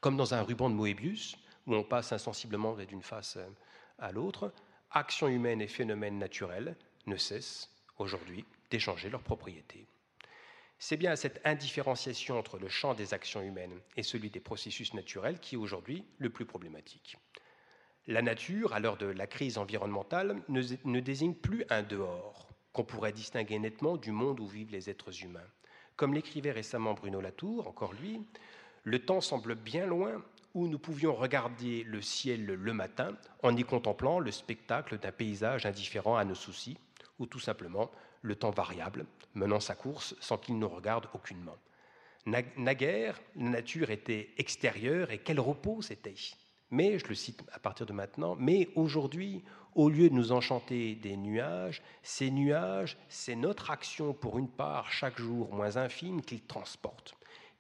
Comme 0.00 0.16
dans 0.16 0.34
un 0.34 0.42
ruban 0.42 0.68
de 0.68 0.74
Moebius, 0.74 1.36
où 1.66 1.76
on 1.76 1.84
passe 1.84 2.12
insensiblement 2.12 2.74
d'une 2.74 3.02
face 3.02 3.38
à 4.00 4.10
l'autre, 4.10 4.52
action 4.90 5.28
humaine 5.28 5.60
et 5.60 5.68
phénomènes 5.68 6.18
naturels 6.18 6.76
ne 7.06 7.16
cessent 7.16 7.70
aujourd'hui 7.98 8.44
d'échanger 8.68 9.10
leurs 9.10 9.22
propriétés. 9.22 9.86
C'est 10.84 10.96
bien 10.96 11.14
cette 11.14 11.40
indifférenciation 11.44 12.36
entre 12.36 12.58
le 12.58 12.68
champ 12.68 12.92
des 12.92 13.14
actions 13.14 13.40
humaines 13.40 13.78
et 13.96 14.02
celui 14.02 14.30
des 14.30 14.40
processus 14.40 14.94
naturels 14.94 15.38
qui 15.38 15.54
est 15.54 15.58
aujourd'hui 15.58 16.04
le 16.18 16.28
plus 16.28 16.44
problématique. 16.44 17.18
La 18.08 18.20
nature, 18.20 18.72
à 18.72 18.80
l'heure 18.80 18.96
de 18.96 19.06
la 19.06 19.28
crise 19.28 19.58
environnementale, 19.58 20.42
ne, 20.48 21.00
désigne 21.00 21.34
plus 21.34 21.64
un 21.70 21.84
dehors, 21.84 22.48
qu'on 22.72 22.82
pourrait 22.82 23.12
distinguer 23.12 23.60
nettement 23.60 23.96
du 23.96 24.10
monde 24.10 24.40
où 24.40 24.48
vivent 24.48 24.72
les 24.72 24.90
êtres 24.90 25.22
humains. 25.22 25.46
Comme 25.94 26.14
l'écrivait 26.14 26.50
récemment 26.50 26.94
Bruno 26.94 27.20
Latour, 27.20 27.68
encore 27.68 27.92
lui, 27.92 28.20
le 28.82 28.98
temps 28.98 29.20
semble 29.20 29.54
bien 29.54 29.86
loin 29.86 30.20
où 30.52 30.66
nous 30.66 30.80
pouvions 30.80 31.14
regarder 31.14 31.84
le 31.84 32.02
ciel 32.02 32.44
le 32.44 32.72
matin 32.72 33.16
en 33.44 33.56
y 33.56 33.62
contemplant 33.62 34.18
le 34.18 34.32
spectacle 34.32 34.98
d'un 34.98 35.12
paysage 35.12 35.64
indifférent 35.64 36.16
à 36.16 36.24
nos 36.24 36.34
soucis, 36.34 36.76
ou 37.20 37.26
tout 37.26 37.38
simplement 37.38 37.88
le 38.22 38.37
temps 38.37 38.50
variable, 38.50 39.06
menant 39.35 39.61
sa 39.61 39.74
course 39.74 40.14
sans 40.20 40.38
qu'il 40.38 40.58
nous 40.58 40.68
regarde 40.68 41.08
aucunement. 41.12 41.56
Naguère, 42.56 43.20
la 43.35 43.50
nature 43.50 43.90
était 43.90 44.30
extérieure 44.38 45.11
et 45.11 45.18
quel 45.18 45.40
repos 45.40 45.82
c'était. 45.82 46.14
Mais, 46.70 46.98
je 46.98 47.06
le 47.06 47.14
cite 47.14 47.42
à 47.52 47.58
partir 47.58 47.85
de 47.85 47.92
maintenant, 47.92 48.37
mais 48.38 48.70
aujourd'hui, 48.76 49.44
au 49.74 49.90
lieu 49.90 50.08
de 50.08 50.14
nous 50.14 50.32
enchanter 50.32 50.94
des 50.94 51.16
nuages, 51.16 51.82
ces 52.02 52.30
nuages, 52.30 52.96
c'est 53.08 53.35
notre 53.35 53.70
action 53.70 54.14
pour 54.14 54.38
une 54.38 54.48
part 54.48 54.90
chaque 54.90 55.18
jour 55.18 55.52
moins 55.52 55.76
infime 55.76 56.22
qu'ils 56.22 56.44
transportent. 56.44 57.14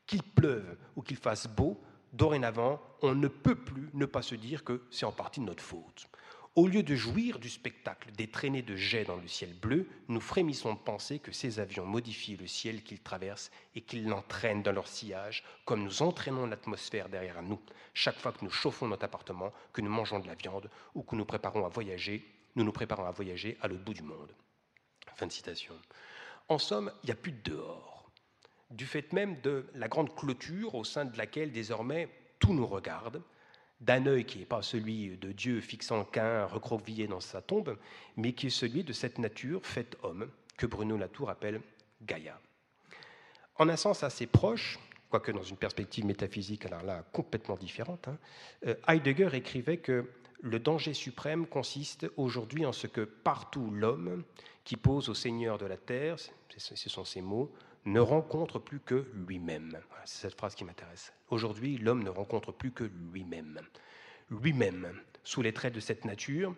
Qu'il 0.06 0.22
pleuve 0.22 0.76
ou 0.96 1.02
qu'il 1.02 1.16
fasse 1.16 1.46
beau, 1.46 1.80
dorénavant, 2.12 2.80
on 3.02 3.14
ne 3.14 3.28
peut 3.28 3.54
plus 3.54 3.90
ne 3.94 4.06
pas 4.06 4.22
se 4.22 4.34
dire 4.34 4.64
que 4.64 4.82
c'est 4.90 5.06
en 5.06 5.12
partie 5.12 5.40
de 5.40 5.46
notre 5.46 5.62
faute. 5.62 6.08
Au 6.54 6.66
lieu 6.66 6.82
de 6.82 6.94
jouir 6.94 7.38
du 7.38 7.48
spectacle 7.48 8.12
des 8.12 8.26
traînées 8.26 8.60
de 8.60 8.76
jets 8.76 9.04
dans 9.06 9.16
le 9.16 9.26
ciel 9.26 9.54
bleu, 9.54 9.88
nous 10.08 10.20
frémissons 10.20 10.74
de 10.74 10.78
penser 10.78 11.18
que 11.18 11.32
ces 11.32 11.60
avions 11.60 11.86
modifient 11.86 12.36
le 12.36 12.46
ciel 12.46 12.82
qu'ils 12.82 13.00
traversent 13.00 13.50
et 13.74 13.80
qu'ils 13.80 14.06
l'entraînent 14.06 14.62
dans 14.62 14.72
leur 14.72 14.86
sillage, 14.86 15.44
comme 15.64 15.82
nous 15.82 16.02
entraînons 16.02 16.44
l'atmosphère 16.44 17.08
derrière 17.08 17.42
nous, 17.42 17.58
chaque 17.94 18.18
fois 18.18 18.32
que 18.32 18.44
nous 18.44 18.50
chauffons 18.50 18.86
notre 18.86 19.06
appartement, 19.06 19.50
que 19.72 19.80
nous 19.80 19.88
mangeons 19.90 20.18
de 20.18 20.26
la 20.26 20.34
viande 20.34 20.68
ou 20.94 21.02
que 21.02 21.16
nous 21.16 21.24
préparons 21.24 21.64
à 21.64 21.70
voyager, 21.70 22.22
nous 22.54 22.64
nous 22.64 22.72
préparons 22.72 23.06
à 23.06 23.12
voyager 23.12 23.56
à 23.62 23.68
l'autre 23.68 23.84
bout 23.84 23.94
du 23.94 24.02
monde. 24.02 24.34
En 26.48 26.58
somme, 26.58 26.92
il 27.02 27.06
n'y 27.06 27.12
a 27.12 27.16
plus 27.16 27.32
de 27.32 27.50
dehors. 27.50 28.10
Du 28.70 28.84
fait 28.84 29.10
même 29.14 29.40
de 29.40 29.66
la 29.72 29.88
grande 29.88 30.14
clôture 30.14 30.74
au 30.74 30.84
sein 30.84 31.06
de 31.06 31.16
laquelle 31.16 31.50
désormais 31.50 32.10
tout 32.38 32.52
nous 32.52 32.66
regarde, 32.66 33.22
d'un 33.82 34.06
œil 34.06 34.24
qui 34.24 34.38
n'est 34.38 34.44
pas 34.44 34.62
celui 34.62 35.16
de 35.16 35.32
Dieu 35.32 35.60
fixant 35.60 36.04
qu'un 36.04 36.46
recroquevillé 36.46 37.06
dans 37.06 37.20
sa 37.20 37.42
tombe, 37.42 37.76
mais 38.16 38.32
qui 38.32 38.46
est 38.46 38.50
celui 38.50 38.84
de 38.84 38.92
cette 38.92 39.18
nature 39.18 39.66
faite 39.66 39.96
homme, 40.02 40.28
que 40.56 40.66
Bruno 40.66 40.96
Latour 40.96 41.30
appelle 41.30 41.60
Gaïa. 42.02 42.40
En 43.56 43.68
un 43.68 43.76
sens 43.76 44.02
assez 44.04 44.26
proche, 44.26 44.78
quoique 45.10 45.32
dans 45.32 45.42
une 45.42 45.56
perspective 45.56 46.06
métaphysique, 46.06 46.66
complètement 47.12 47.56
différente, 47.56 48.08
hein, 48.08 48.18
euh, 48.66 48.74
Heidegger 48.88 49.30
écrivait 49.32 49.78
que 49.78 50.08
le 50.40 50.58
danger 50.58 50.94
suprême 50.94 51.46
consiste 51.46 52.06
aujourd'hui 52.16 52.64
en 52.64 52.72
ce 52.72 52.86
que 52.86 53.02
partout 53.02 53.70
l'homme, 53.70 54.24
qui 54.64 54.76
pose 54.76 55.08
au 55.08 55.14
Seigneur 55.14 55.58
de 55.58 55.66
la 55.66 55.76
terre, 55.76 56.16
ce 56.56 56.88
sont 56.88 57.04
ces 57.04 57.20
mots, 57.20 57.52
ne 57.84 58.00
rencontre 58.00 58.58
plus 58.58 58.80
que 58.80 59.06
lui-même. 59.14 59.76
c'est 60.04 60.28
cette 60.28 60.38
phrase 60.38 60.54
qui 60.54 60.64
m'intéresse. 60.64 61.12
Aujourd'hui, 61.30 61.78
l'homme 61.78 62.02
ne 62.02 62.10
rencontre 62.10 62.52
plus 62.52 62.70
que 62.70 62.84
lui-même. 62.84 63.60
Lui-même, 64.30 64.92
sous 65.24 65.42
les 65.42 65.52
traits 65.52 65.74
de 65.74 65.80
cette 65.80 66.04
nature, 66.04 66.54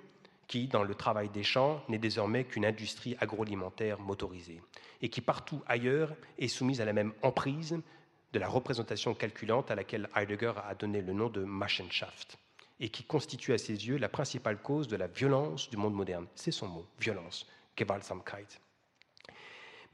qui, 0.47 0.69
dans 0.69 0.83
le 0.83 0.95
travail 0.95 1.31
des 1.31 1.43
champs, 1.43 1.83
n'est 1.89 1.99
désormais 1.99 2.45
qu'une 2.45 2.67
industrie 2.67 3.17
agroalimentaire 3.21 3.99
motorisée, 4.01 4.61
et 5.01 5.09
qui 5.09 5.21
partout 5.21 5.63
ailleurs 5.67 6.15
est 6.39 6.49
soumise 6.49 6.81
à 6.81 6.85
la 6.85 6.93
même 6.93 7.15
emprise 7.23 7.81
de 8.33 8.39
la 8.39 8.49
représentation 8.49 9.15
calculante 9.15 9.71
à 9.71 9.75
laquelle 9.75 10.09
Heidegger 10.15 10.53
a 10.65 10.75
donné 10.75 11.01
le 11.01 11.13
nom 11.13 11.29
de 11.29 11.43
Machenschaft, 11.45 12.37
et 12.81 12.91
qui 12.91 13.05
constitue 13.05 13.53
à 13.53 13.59
ses 13.59 13.87
yeux 13.87 13.97
la 13.97 14.09
principale 14.09 14.61
cause 14.61 14.89
de 14.89 14.97
la 14.97 15.07
violence 15.07 15.71
du 15.71 15.77
monde 15.77 15.95
moderne. 15.95 16.27
C'est 16.35 16.51
son 16.51 16.69
mot, 16.69 16.87
violence, 16.99 17.47
Gewaltsamkeit. 17.77 18.61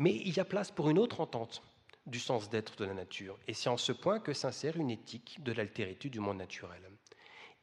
Mais 0.00 0.14
il 0.14 0.34
y 0.34 0.40
a 0.40 0.46
place 0.46 0.70
pour 0.70 0.88
une 0.88 0.98
autre 0.98 1.20
entente 1.20 1.62
du 2.06 2.18
sens 2.18 2.48
d'être 2.48 2.74
de 2.76 2.86
la 2.86 2.94
nature. 2.94 3.38
Et 3.46 3.52
c'est 3.52 3.68
en 3.68 3.76
ce 3.76 3.92
point 3.92 4.18
que 4.18 4.32
s'insère 4.32 4.78
une 4.78 4.90
éthique 4.90 5.42
de 5.42 5.52
l'altérité 5.52 6.08
du 6.08 6.20
monde 6.20 6.38
naturel. 6.38 6.80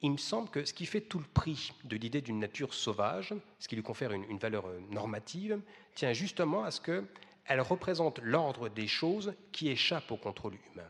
Il 0.03 0.11
me 0.11 0.17
semble 0.17 0.47
que 0.49 0.63
ce 0.63 0.71
qui 0.71 0.85
fait 0.85 1.01
tout 1.01 1.17
le 1.17 1.25
prix 1.25 1.73
de 1.83 1.97
l'idée 1.97 2.21
d'une 2.21 2.37
nature 2.37 2.75
sauvage, 2.75 3.33
ce 3.57 3.67
qui 3.67 3.75
lui 3.75 3.81
confère 3.81 4.11
une, 4.11 4.37
valeur 4.37 4.67
euh, 4.67 4.79
normative, 4.91 5.59
tient 5.95 6.13
justement 6.13 6.63
à 6.63 6.69
ce 6.69 6.79
qu'elle 6.79 7.61
représente 7.61 8.19
l'ordre 8.19 8.69
des 8.69 8.87
choses 8.87 9.33
qui 9.51 9.69
échappe 9.69 10.11
au 10.11 10.17
contrôle 10.17 10.59
humain, 10.71 10.87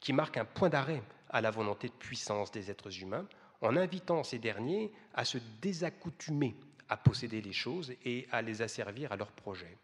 qui 0.00 0.14
marque 0.14 0.38
un 0.38 0.46
point 0.46 0.70
d'arrêt 0.70 1.02
à 1.28 1.42
la 1.42 1.50
volonté 1.50 1.88
de 1.88 1.92
puissance 1.92 2.50
des 2.50 2.70
êtres 2.70 3.02
humains, 3.02 3.28
en 3.60 3.76
invitant 3.76 4.24
ces 4.24 4.38
derniers 4.38 4.90
à 5.12 5.26
se 5.26 5.36
désaccoutumer 5.60 6.56
à 6.88 6.96
posséder 6.96 7.42
les 7.42 7.52
choses 7.52 7.92
et 8.02 8.26
à 8.30 8.40
les 8.40 8.62
asservir 8.62 9.12
à 9.12 9.16
leurs 9.16 9.32
projets. 9.32 9.76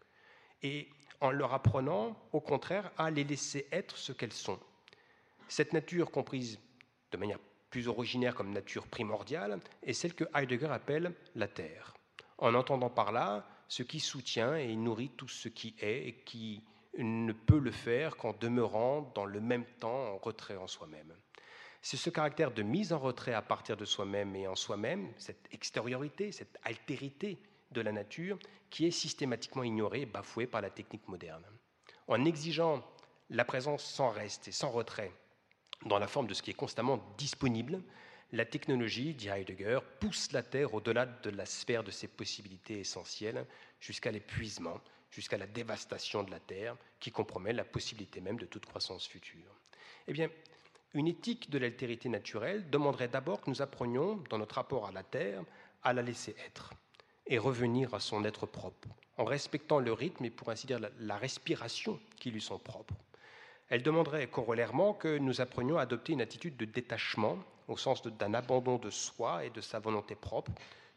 Et 0.63 0.87
en 1.23 1.31
leur 1.31 1.53
apprenant, 1.53 2.17
au 2.33 2.41
contraire, 2.41 2.91
à 2.97 3.09
les 3.09 3.23
laisser 3.23 3.65
être 3.71 3.97
ce 3.97 4.11
qu'elles 4.11 4.33
sont. 4.33 4.59
Cette 5.47 5.71
nature 5.71 6.11
comprise 6.11 6.59
de 7.11 7.17
manière 7.17 7.39
plus 7.69 7.87
originaire 7.87 8.35
comme 8.35 8.51
nature 8.51 8.85
primordiale 8.87 9.59
est 9.81 9.93
celle 9.93 10.15
que 10.15 10.25
Heidegger 10.35 10.67
appelle 10.67 11.13
la 11.35 11.47
Terre, 11.47 11.93
en 12.37 12.53
entendant 12.53 12.89
par 12.89 13.13
là 13.13 13.47
ce 13.69 13.83
qui 13.83 14.01
soutient 14.01 14.57
et 14.57 14.75
nourrit 14.75 15.11
tout 15.15 15.29
ce 15.29 15.47
qui 15.47 15.73
est 15.79 16.07
et 16.09 16.13
qui 16.25 16.61
ne 16.97 17.31
peut 17.31 17.59
le 17.59 17.71
faire 17.71 18.17
qu'en 18.17 18.33
demeurant 18.33 19.09
dans 19.15 19.25
le 19.25 19.39
même 19.39 19.65
temps 19.79 20.13
en 20.13 20.17
retrait 20.17 20.57
en 20.57 20.67
soi-même. 20.67 21.15
C'est 21.81 21.97
ce 21.97 22.09
caractère 22.09 22.51
de 22.51 22.63
mise 22.63 22.91
en 22.91 22.99
retrait 22.99 23.33
à 23.33 23.41
partir 23.41 23.77
de 23.77 23.85
soi-même 23.85 24.35
et 24.35 24.47
en 24.47 24.55
soi-même, 24.55 25.09
cette 25.17 25.47
extériorité, 25.53 26.33
cette 26.33 26.59
altérité 26.63 27.39
de 27.73 27.81
la 27.81 27.91
nature 27.91 28.39
qui 28.69 28.85
est 28.85 28.91
systématiquement 28.91 29.63
ignorée 29.63 30.01
et 30.01 30.05
bafouée 30.05 30.47
par 30.47 30.61
la 30.61 30.69
technique 30.69 31.07
moderne. 31.07 31.43
En 32.07 32.25
exigeant 32.25 32.83
la 33.29 33.45
présence 33.45 33.83
sans 33.83 34.09
reste 34.09 34.47
et 34.47 34.51
sans 34.51 34.71
retrait 34.71 35.11
dans 35.85 35.99
la 35.99 36.07
forme 36.07 36.27
de 36.27 36.33
ce 36.33 36.41
qui 36.41 36.51
est 36.51 36.55
constamment 36.55 36.99
disponible, 37.17 37.81
la 38.31 38.45
technologie, 38.45 39.13
dit 39.13 39.27
Heidegger, 39.27 39.79
pousse 39.99 40.31
la 40.31 40.41
Terre 40.41 40.73
au-delà 40.73 41.05
de 41.05 41.29
la 41.29 41.45
sphère 41.45 41.83
de 41.83 41.91
ses 41.91 42.07
possibilités 42.07 42.79
essentielles 42.79 43.45
jusqu'à 43.79 44.11
l'épuisement, 44.11 44.81
jusqu'à 45.11 45.37
la 45.37 45.45
dévastation 45.45 46.23
de 46.23 46.31
la 46.31 46.39
Terre, 46.39 46.75
qui 46.99 47.11
compromet 47.11 47.53
la 47.53 47.63
possibilité 47.63 48.21
même 48.21 48.39
de 48.39 48.45
toute 48.45 48.65
croissance 48.65 49.07
future. 49.07 49.59
Eh 50.07 50.13
bien, 50.13 50.29
une 50.95 51.07
éthique 51.07 51.49
de 51.51 51.59
l'altérité 51.59 52.09
naturelle 52.09 52.69
demanderait 52.69 53.07
d'abord 53.07 53.41
que 53.41 53.49
nous 53.49 53.61
apprenions, 53.61 54.15
dans 54.29 54.39
notre 54.39 54.55
rapport 54.55 54.87
à 54.87 54.91
la 54.91 55.03
Terre, 55.03 55.43
à 55.83 55.93
la 55.93 56.01
laisser 56.01 56.35
être, 56.45 56.73
et 57.27 57.37
revenir 57.37 57.93
à 57.93 57.99
son 57.99 58.25
être 58.25 58.45
propre, 58.45 58.87
en 59.17 59.25
respectant 59.25 59.79
le 59.79 59.93
rythme 59.93 60.25
et 60.25 60.29
pour 60.29 60.49
ainsi 60.49 60.67
dire 60.67 60.79
la, 60.99 61.17
respiration 61.17 61.99
qui 62.17 62.31
lui 62.31 62.41
sont 62.41 62.59
propres. 62.59 62.95
Elle 63.69 63.83
demanderait 63.83 64.27
corollairement 64.27 64.93
que 64.93 65.17
nous 65.17 65.41
apprenions 65.41 65.77
à 65.77 65.83
adopter 65.83 66.13
une 66.13 66.21
attitude 66.21 66.57
de 66.57 66.65
détachement, 66.65 67.37
au 67.67 67.77
sens 67.77 68.03
d'un 68.03 68.33
abandon 68.33 68.77
de 68.77 68.89
soi 68.89 69.45
et 69.45 69.49
de 69.49 69.61
sa 69.61 69.79
volonté 69.79 70.15
propre, 70.15 70.51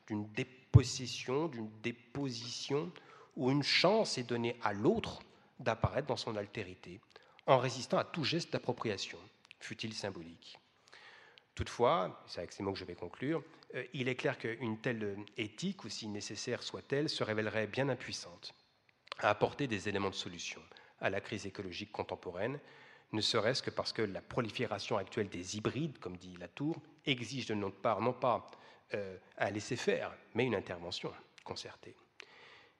d'une 0.09 0.27
dépossession, 0.33 1.49
d'une 1.49 1.71
déposition, 1.83 2.91
où 3.37 3.51
une 3.51 3.62
chance 3.62 4.19
est 4.19 4.25
donnée 4.25 4.57
à 4.62 4.73
l'autre 4.73 5.21
d'apparaître 5.61 6.09
dans 6.09 6.17
son 6.17 6.37
altérité, 6.37 7.01
en 7.47 7.59
résistant 7.59 7.99
à 7.99 8.05
tout 8.05 8.25
geste 8.25 8.53
d'appropriation, 8.53 9.19
fût-il 9.61 9.95
symbolique. 9.95 10.59
Toutefois, 11.55 12.23
c'est 12.27 12.41
avec 12.41 12.53
ces 12.53 12.62
mots 12.62 12.73
que 12.73 12.79
je 12.79 12.85
vais 12.85 12.95
conclure, 12.95 13.43
il 13.93 14.09
est 14.09 14.15
clair 14.15 14.39
qu'une 14.39 14.79
telle 14.79 15.17
éthique, 15.37 15.85
aussi 15.85 16.09
nécessaire 16.09 16.62
soit-elle, 16.62 17.09
se 17.09 17.25
révélerait 17.25 17.67
bien 17.67 17.89
impuissante 17.89 18.55
à 19.19 19.31
apporter 19.31 19.67
des 19.67 19.89
éléments 19.89 20.11
de 20.11 20.15
solution 20.15 20.61
à 21.01 21.11
la 21.11 21.21
crise 21.21 21.47
écologique 21.47 21.93
contemporaine, 21.93 22.59
ne 23.12 23.21
serait-ce 23.21 23.62
que 23.62 23.71
parce 23.71 23.93
que 23.93 24.03
la 24.03 24.21
prolifération 24.21 24.97
actuelle 24.97 25.29
des 25.29 25.57
hybrides, 25.57 25.99
comme 25.99 26.17
dit 26.17 26.37
Latour, 26.39 26.77
exige 27.05 27.47
de 27.47 27.55
notre 27.55 27.77
part 27.77 28.01
non 28.01 28.12
pas 28.12 28.51
euh, 28.95 29.17
un 29.39 29.51
laisser-faire, 29.51 30.12
mais 30.35 30.45
une 30.45 30.55
intervention 30.55 31.12
concertée. 31.45 31.97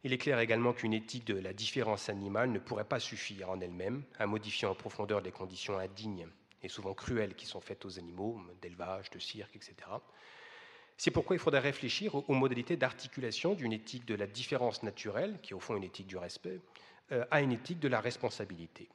Il 0.03 0.13
est 0.13 0.19
clair 0.19 0.39
également 0.39 0.73
qu'une 0.73 0.93
éthique 0.93 1.25
de 1.27 1.39
la 1.39 1.53
différence 1.53 2.09
animale 2.09 2.51
ne 2.51 2.59
pourrait 2.59 2.85
pas 2.85 3.01
suffire 3.01 3.51
en 3.51 3.61
elle-même 3.61 4.05
à 4.19 4.27
modifier 4.27 4.69
en 4.69 4.75
profondeur 4.75 5.21
les 5.21 5.33
conditions 5.33 5.79
indignes 5.79 6.29
et 6.63 6.69
souvent 6.69 6.95
cruelles 6.95 7.35
qui 7.35 7.47
sont 7.47 7.61
faites 7.61 7.85
aux 7.85 7.99
animaux, 7.99 8.41
d'élevage, 8.61 9.11
de 9.11 9.19
cirque, 9.19 9.57
etc. 9.57 9.75
C'est 10.97 11.11
pourquoi 11.11 11.37
il 11.37 11.39
faudrait 11.39 11.61
réfléchir 11.61 12.15
aux, 12.15 12.35
modalités 12.35 12.77
d'articulation 12.77 13.55
d'une 13.55 13.73
éthique 13.73 14.07
de 14.07 14.15
la 14.15 14.27
différence 14.27 14.83
naturelle, 14.83 15.39
qui 15.43 15.53
est 15.53 15.57
au 15.57 15.61
fond 15.61 15.77
une 15.77 15.85
éthique 15.85 16.07
du 16.07 16.17
respect, 16.17 16.61
euh, 17.13 17.25
à 17.31 17.43
une 17.43 17.53
éthique 17.53 17.81
de 17.81 17.89
la 17.89 18.01
responsabilité, 18.01 18.89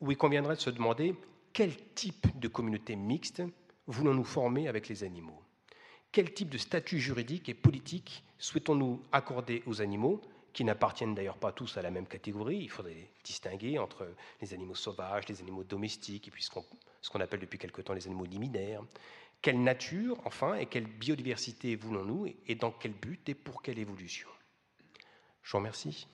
où 0.00 0.10
il 0.10 0.16
conviendrait 0.16 0.56
de 0.56 0.60
se 0.60 0.70
demander 0.70 1.14
quel 1.52 1.74
type 1.94 2.38
de 2.38 2.48
communauté 2.48 2.94
mixte 2.94 3.42
voulons-nous 3.86 4.24
former 4.24 4.68
avec 4.68 4.88
les 4.88 5.02
animaux? 5.02 5.42
Quel 6.12 6.32
type 6.32 6.48
de 6.48 6.58
statut 6.58 6.98
juridique 6.98 7.48
et 7.48 7.54
politique 7.54 8.24
souhaitons-nous 8.38 9.02
accorder 9.12 9.62
aux 9.66 9.80
animaux 9.80 10.20
qui 10.52 10.64
n'appartiennent 10.64 11.14
d'ailleurs 11.14 11.38
pas 11.38 11.52
tous 11.52 11.76
à 11.76 11.82
la 11.82 11.90
même 11.90 12.06
catégorie? 12.06 12.58
Il 12.58 12.70
faudrait 12.70 13.10
distinguer 13.24 13.78
entre 13.78 14.08
les 14.40 14.52
animaux 14.52 14.74
sauvages, 14.74 15.28
les 15.28 15.40
animaux 15.40 15.64
domestiques, 15.64 16.28
et 16.28 16.30
puis 16.30 16.42
ce 16.42 17.10
qu'on 17.10 17.20
appelle 17.20 17.40
depuis 17.40 17.58
quelque 17.58 17.80
temps 17.80 17.94
les 17.94 18.06
animaux 18.06 18.24
liminaires. 18.24 18.82
Quelle 19.42 19.62
nature, 19.62 20.20
enfin, 20.26 20.54
et 20.54 20.66
quelle 20.66 20.86
biodiversité 20.86 21.74
voulons-nous, 21.76 22.26
et 22.46 22.54
dans 22.54 22.70
quel 22.70 22.92
but, 22.92 23.28
et 23.28 23.34
pour 23.34 23.62
quelle 23.62 23.78
évolution? 23.78 24.28
Je 25.42 25.52
vous 25.52 25.58
remercie. 25.58 26.06